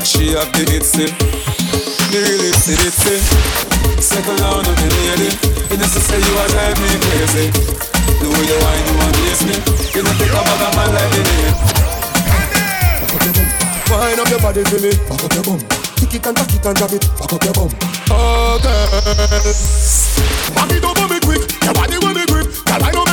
[0.02, 1.06] She have the itsy,
[2.10, 3.16] the really itsy itsy.
[4.02, 5.30] Second round of the lady,
[5.70, 7.46] you know say you are drive me crazy.
[8.18, 9.56] The way you whine, you amaze me.
[9.94, 11.82] You know take a bag of man like the name.
[13.92, 14.90] Wind up your body for me.
[15.06, 15.60] Back up your bum.
[16.00, 17.04] Kick it and tuck it and drop it.
[17.20, 17.68] Back up your bum.
[18.08, 18.88] Okay.
[20.56, 21.44] Back it up for me quick.
[21.62, 22.46] Your body want me grip.
[22.64, 23.11] Girl, I know.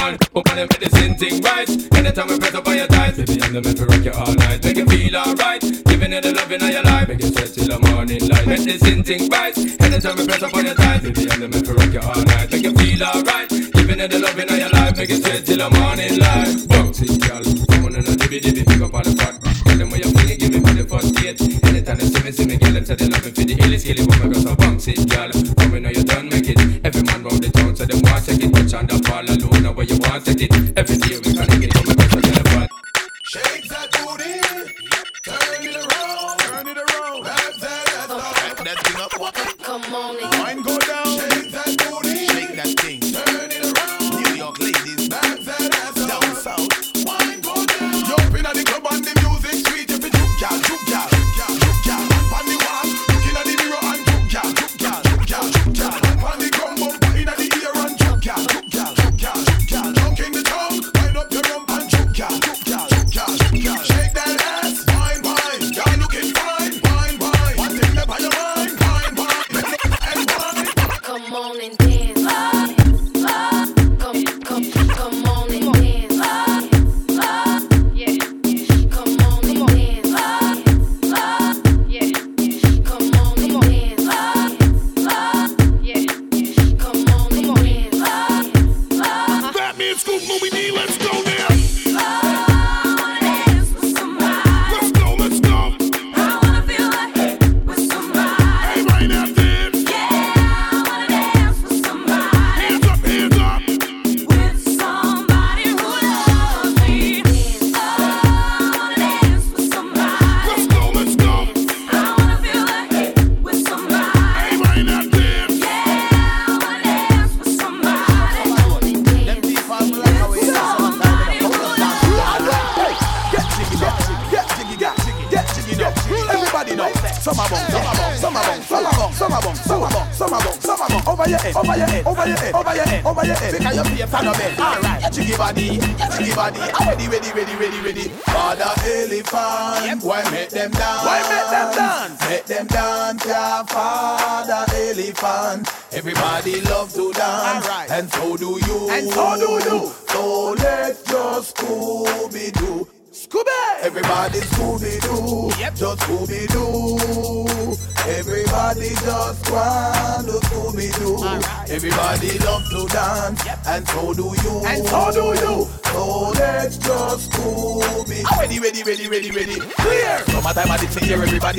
[0.00, 1.68] Woman, woman, woman, you make same thing right.
[1.94, 4.34] Anytime we press up on your thighs, baby, I'm the man to rock you all
[4.34, 4.64] night.
[4.64, 5.60] Make you feel alright.
[5.60, 7.08] Giving you the loving of your life.
[7.08, 8.46] Make you sweat till the morning light.
[8.46, 9.56] Make same thing right.
[9.80, 12.22] Anytime we press up on your thighs, baby, I'm the man to rock you all
[12.24, 12.50] night.
[12.50, 13.48] Make you feel alright.
[13.50, 14.96] Giving you the loving of your life.
[14.96, 16.68] Make it sweat till the morning light.
[16.68, 17.44] Bounce girl.
[17.68, 19.36] Come on and a dibby dibby, pick up on the pot.
[19.68, 21.40] Tell them where you feel it, give me for the first date.
[21.64, 23.78] Anytime they see me, see me, girl, them say they love me for the illy
[23.78, 24.34] skilly woman.
[24.34, 25.30] So bounce it, girl.
[25.30, 26.58] Come on, know you done make it.
[26.84, 28.70] Every man round the town, so them want to take it.
[28.70, 29.49] Touch the fall alone,
[29.80, 30.52] where you want set it.
[30.76, 31.89] Every day we gonna get come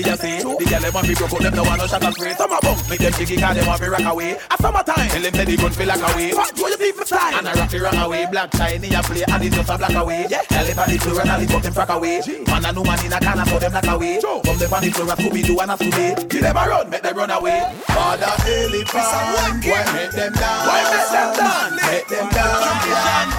[0.02, 0.38] see just say.
[0.42, 2.34] The girl them want me broke out, them no want no shot of spray.
[2.34, 4.38] Summer bum, make them jiggy cause them want me rock away.
[4.50, 6.32] A summertime, tell them say the gun feel like away.
[6.34, 7.34] What do you think for time?
[7.38, 9.96] And I rock it run away, black shiny a play, and it's just a black
[9.96, 10.26] away.
[10.30, 12.22] Yeah, tell it on the floor and all it up them frack away.
[12.48, 14.20] Man a no man in a corner, so them black away.
[14.22, 16.30] From them on the floor, a Scooby Doo and a Scooby.
[16.30, 17.62] Give them a run, make them run away.
[17.88, 19.06] Father elephant,
[19.66, 20.66] why make them dance?
[20.68, 21.76] Why make them dance?
[21.86, 23.36] Make them dance.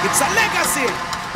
[0.00, 0.88] It's a legacy.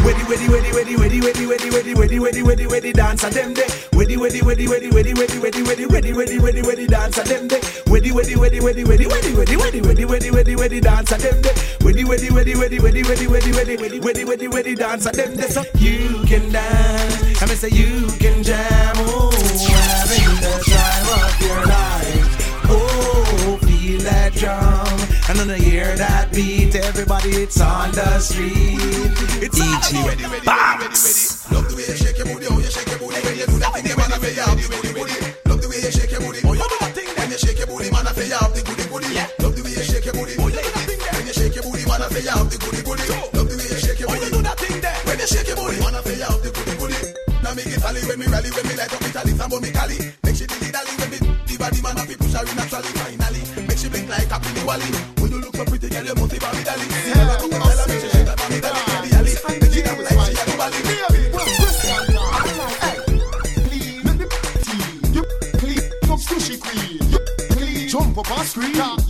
[0.05, 3.55] Weddy, weddy, weddy, weddy, weddy, weddy, weddy, weddy, weddy, weddy, weddy, weddy, dance at them
[3.55, 3.67] day.
[3.93, 7.49] Weddy, weddy, weddy, weddy, weddy, weddy, weddy, weddy, weddy, weddy, weddy, weddy, dance at them
[7.49, 7.61] day.
[7.87, 11.41] Weddy, weddy, weddy, weddy, weddy, weddy, weddy, weddy, weddy, weddy, weddy, weddy, dance at them
[11.41, 11.55] day.
[11.81, 15.37] Weddy, weddy, weddy, weddy, weddy, weddy, weddy, weddy, weddy, weddy, weddy, weddy, dance at them
[15.37, 15.49] day.
[15.49, 21.41] So you can dance, I mean say you can jam, oh, having the time of
[21.41, 21.84] your life.
[26.95, 28.79] Everybody, it's on the street.
[29.43, 29.99] It's E.G.
[30.47, 31.43] Box.
[31.51, 33.59] Love the way you shake your booty, oh you shake your booty when you do
[33.59, 34.15] that thing, man.
[34.15, 35.19] I feel you have the goody goody.
[35.43, 37.59] Love the way you shake your booty, oh you do that thing when you shake
[37.59, 38.07] your booty, man.
[38.07, 39.11] I feel have the goody goody.
[39.43, 41.55] Love the way you shake your booty, oh you do that thing when you shake
[41.59, 41.99] your booty, man.
[41.99, 43.07] I feel have the goody goody.
[43.11, 45.27] Love the way you shake your booty, oh you do that thing there when you
[45.27, 45.95] shake your booty, man.
[45.99, 46.99] I feel have oh, the goody goody.
[47.43, 49.99] Now me get Italy when me rally, when me light up Italy, some me Cali.
[50.23, 52.93] Make she dilly dally when me the body man have to push her in naturally,
[53.03, 53.43] finally.
[53.67, 55.14] Make she blink like a Billy Wally.
[67.95, 69.04] Jump up and scream.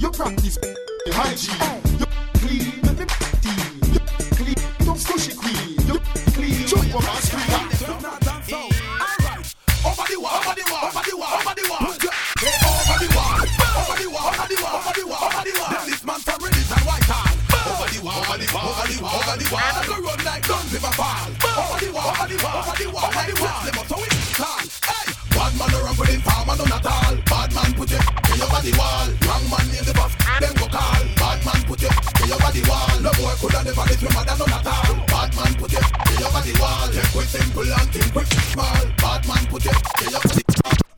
[39.65, 40.45] You in your body.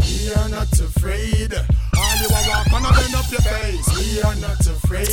[0.02, 1.55] We are not afraid.
[1.55, 3.86] All you a walk a bend up your face.
[3.94, 5.06] We are not afraid.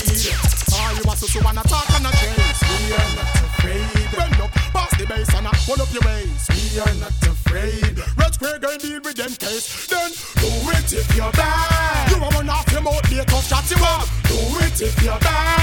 [0.74, 2.62] All you a so wanna talk and a chase.
[2.66, 4.10] We are not afraid.
[4.18, 6.50] Bend up, pass the bass and pull up your waist.
[6.50, 8.02] We are not afraid.
[8.18, 9.86] Red square going deal with them case.
[9.86, 10.10] Then
[10.42, 12.10] do it if you're bad.
[12.10, 14.08] You a run off your mouth, be a tough chat you up.
[14.24, 15.63] Do it if you're bad.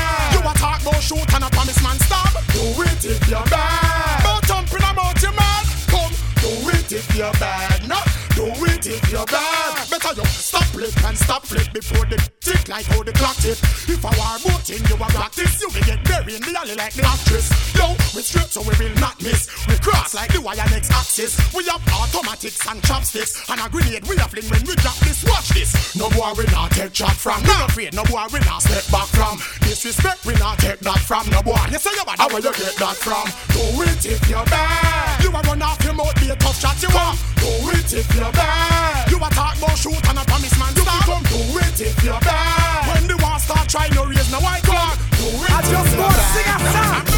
[9.23, 9.91] It if.
[9.91, 13.59] Better you stop flick and stop flick before the tick like how the clock tick.
[13.89, 15.61] If I war boating, you a practice.
[15.61, 17.51] You will get buried in the alley like the actress.
[17.75, 19.49] Yo, we so we will not miss.
[19.67, 21.41] We cross like the wire next axis.
[21.57, 23.33] We have automatics and chopsticks.
[23.49, 25.25] And a grenade we a fling when we drop this.
[25.25, 25.97] Watch this.
[25.97, 27.41] No boy we not take shot from.
[27.49, 29.41] No afraid, no boy we not step back from.
[29.65, 31.25] Disrespect we not take that from.
[31.33, 33.25] No boy, you say you bad, will you get that from?
[33.57, 35.25] Do it if you're bad.
[35.25, 37.17] You a run off your mouth, be a tough shot you want.
[37.41, 39.09] Do it if you're bad.
[39.09, 41.09] You a talk about shoot and a promise man stop.
[41.09, 42.85] You come do it if you're bad.
[42.93, 44.99] When the war start, try no raise no white flag.
[45.17, 47.10] Do it I just want to sing a song.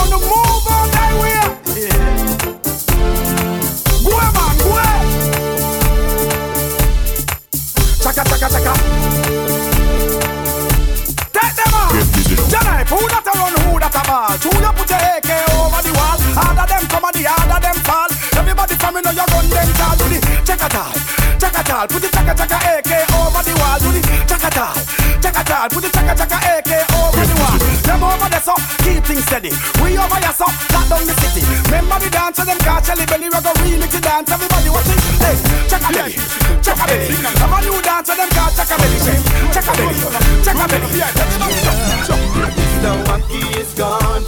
[0.00, 1.36] So the move on that way.
[4.00, 4.72] Go man, go.
[8.00, 8.72] Chaka chaka chaka.
[11.36, 11.92] Take them out.
[12.48, 14.32] Tonight, who that a run, who that a ball?
[14.40, 16.16] Who you put your AK over the wall?
[16.32, 18.08] Harder them come and the harder them fall.
[18.40, 19.96] Everybody from me know you run them tall.
[20.00, 20.18] Do the
[20.48, 20.92] check a tall,
[21.36, 21.84] check tall.
[21.86, 23.76] Put the chaka chaka AK over the wall.
[23.76, 24.72] Do the chaka tall,
[25.20, 25.68] chaka tall.
[25.68, 26.89] Put the chaka chaka AK
[28.10, 29.52] over there so keep things steady.
[29.82, 31.46] We over here so lock down the city.
[31.70, 33.30] Remember the dance them catch Shelly belly.
[33.30, 34.30] We go remix the dance.
[34.30, 34.98] Everybody watch it.
[35.22, 35.36] Hey,
[35.70, 36.18] chaka belly,
[36.60, 37.06] chaka belly.
[37.38, 38.98] Come on, you dance them catch chaka belly.
[39.54, 39.96] Chaka belly,
[40.42, 40.88] chaka belly.
[42.80, 44.19] The monkey is gone,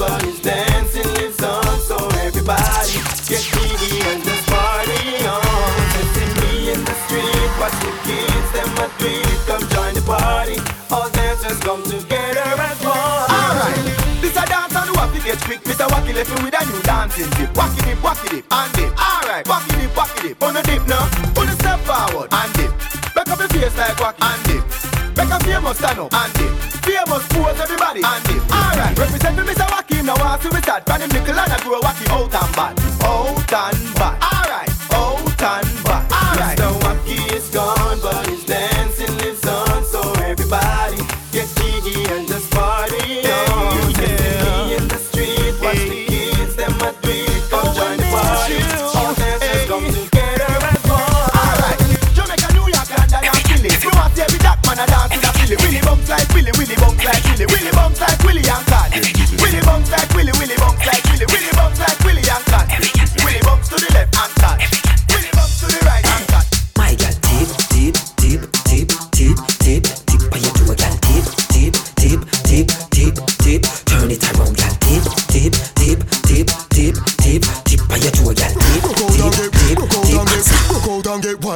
[16.23, 17.51] left me with a new dancing tip.
[17.55, 18.91] Wacky dip, wacky dip, and dip.
[18.99, 20.43] Alright, wacky dip, wacky dip.
[20.43, 21.05] On the dip now,
[21.39, 22.71] on the step forward and dip.
[23.15, 25.15] Back up your face like wacky and dip.
[25.15, 26.53] Back up famous stand up and dip.
[26.87, 28.43] Famous pose everybody and dip.
[28.51, 29.67] Alright, represent me Mr.
[29.67, 30.15] Wacky now.
[30.15, 30.87] I see we start.
[30.87, 33.42] Brand him nickel and I grow wacky out and bad, out oh,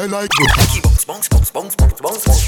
[0.09, 0.31] Like.
[1.07, 2.46] Bounce, bounce, bounce, bounce, bounce, bounce.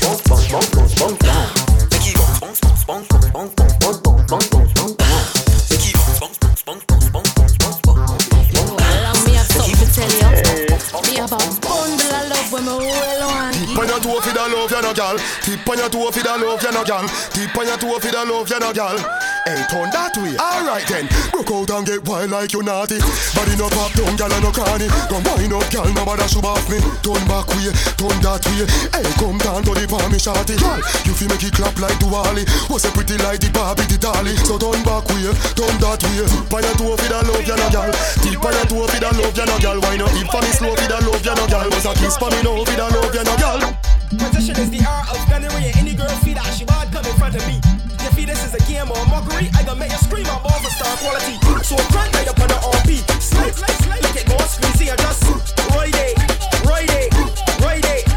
[15.68, 17.04] Tip on your toe for the love, you no gal.
[17.28, 18.96] Tip on your toe for the love, you no gal.
[19.44, 20.32] Hey, turn that way.
[20.40, 21.04] Alright then.
[21.28, 22.96] Broke out and get wild like you naughty.
[23.36, 24.88] Body no pop down, gal no cranny.
[25.12, 26.80] Come wind up, gal, no bother shoot off me.
[27.04, 27.68] Turn back way,
[28.00, 28.64] turn that way.
[28.96, 30.56] Hey, come down to the palm, me shawty.
[30.56, 32.48] Gal, you feel make it clap like Duali.
[32.72, 34.40] Was a pretty like the Barbie, the dolly.
[34.48, 36.24] So turn back way, turn that way.
[36.24, 37.92] Tip on your toe for the love, you no gal.
[38.24, 39.76] Tip on your toe for the love, you no gal.
[39.84, 41.68] Why not tip for me slow for the love, you no gal.
[41.68, 43.87] Was a kiss for me now for the love, you no gal.
[44.16, 45.68] Position is the art of gunnery.
[45.68, 47.60] And any girl feel that she bad come in front of me.
[48.00, 49.52] You feel this is a game or mockery?
[49.52, 51.36] I gonna make you scream out all for star quality.
[51.60, 53.04] So crank right up on the RP.
[53.20, 54.00] Slide, slide, slide.
[54.00, 55.28] Look at go squeezy and just
[55.76, 56.16] ride it,
[56.64, 57.12] ride it,
[57.60, 58.08] ride it.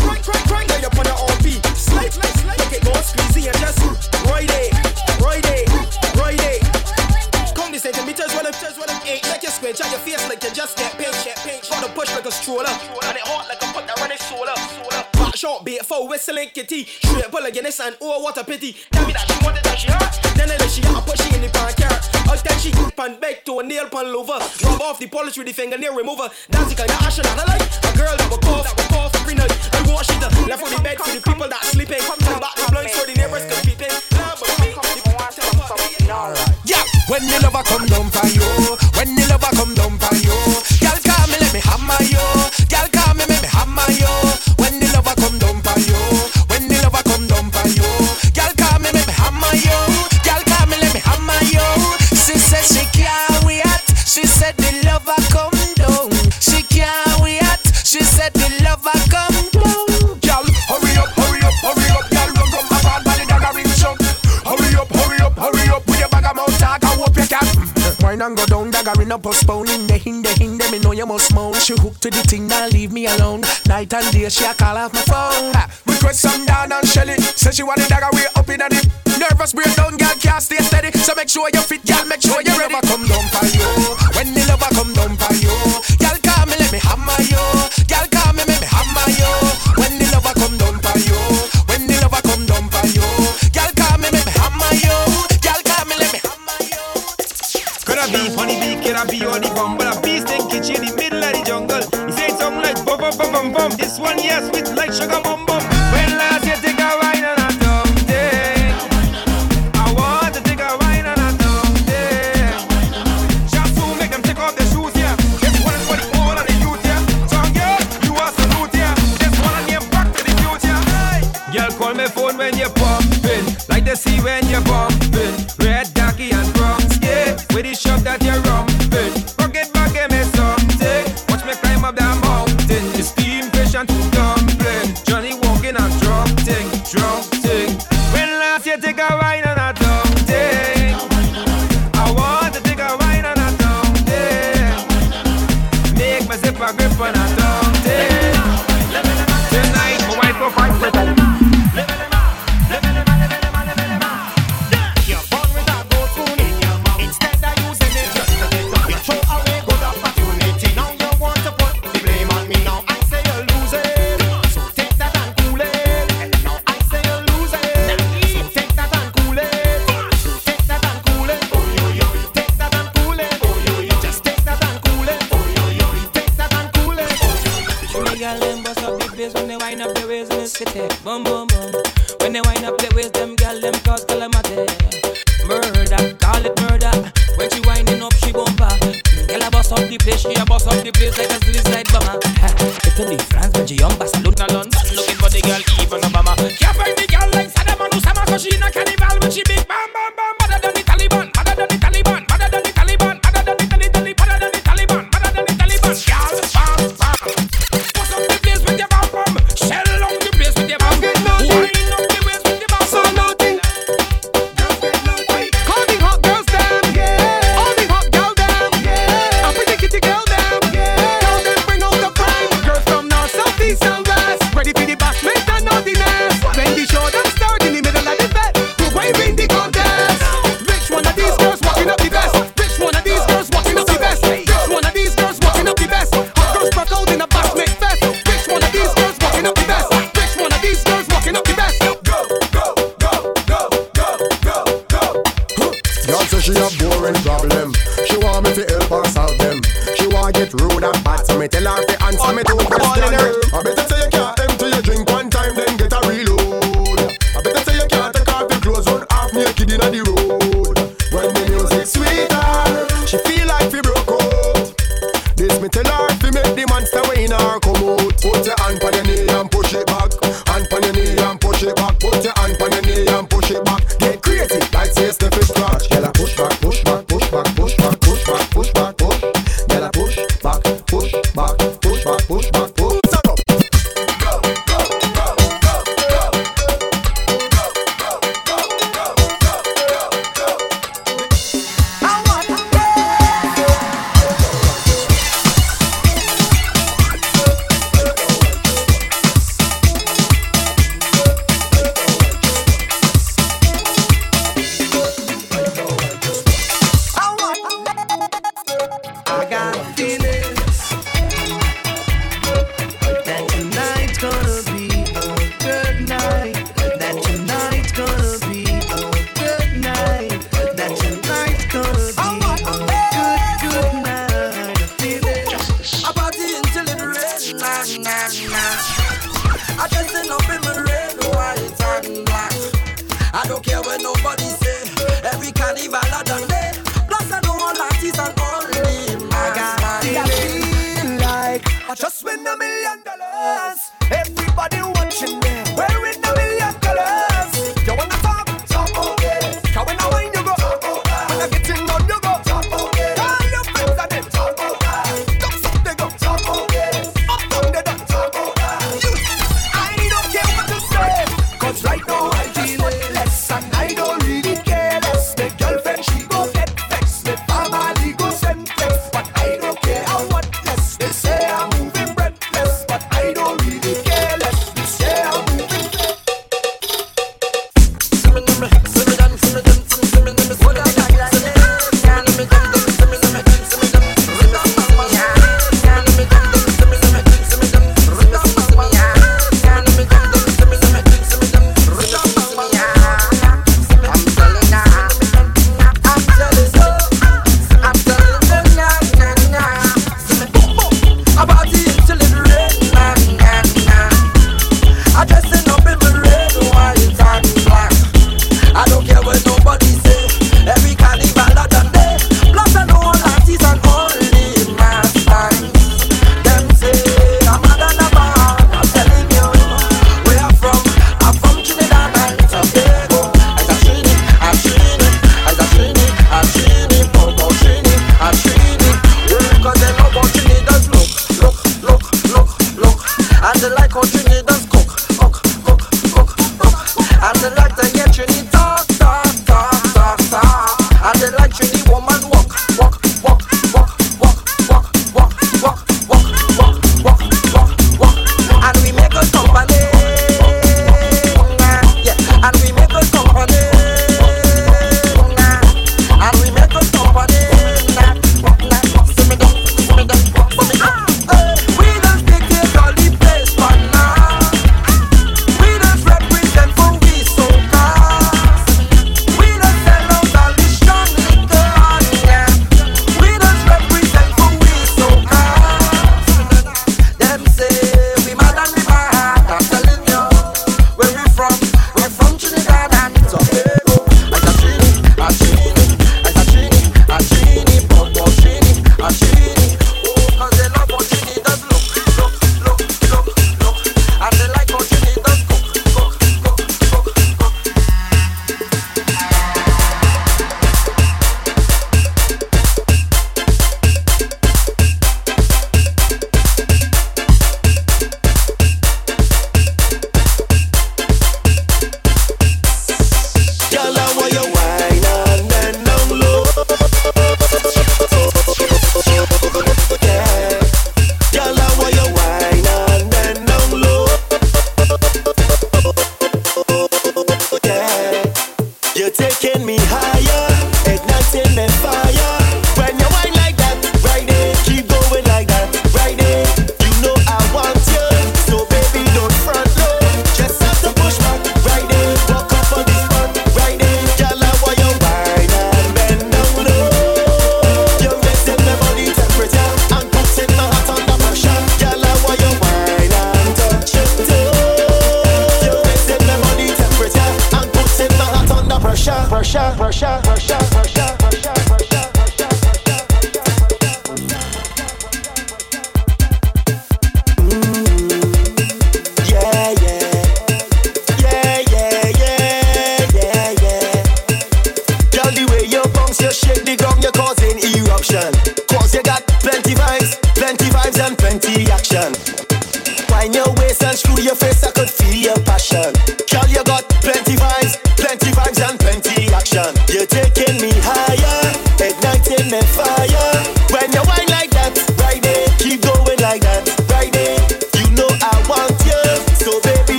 [0.00, 1.60] Crank, right up on the RP.
[1.76, 2.58] Slide, slide, slide.
[2.64, 3.84] Look at go squeezy and just
[4.24, 4.72] ride it,
[5.20, 5.68] ride it,
[6.16, 6.64] ride it.
[7.52, 9.20] Come this centimeters well up, well up, eight.
[9.28, 11.68] Make you squinch out your face like you just get pinched, get pinched.
[11.68, 13.73] Got to push like a stroller, and it hot like a
[15.44, 16.84] short bait for whistling kitty.
[16.84, 18.72] Shoot it, pull again, this and oh, what a pity.
[18.92, 20.16] Tell me that she wanted that she hurt.
[20.36, 22.00] Then I let she out, I put she in the pan carrot.
[22.24, 24.40] I'll tell she and beg to a nail pan lover.
[24.64, 26.30] Rub off the polish with the fingernail remover.
[26.48, 29.14] Dancing on your ash and I like a girl that will cough, that will cough
[29.20, 29.52] every night.
[29.74, 30.13] I want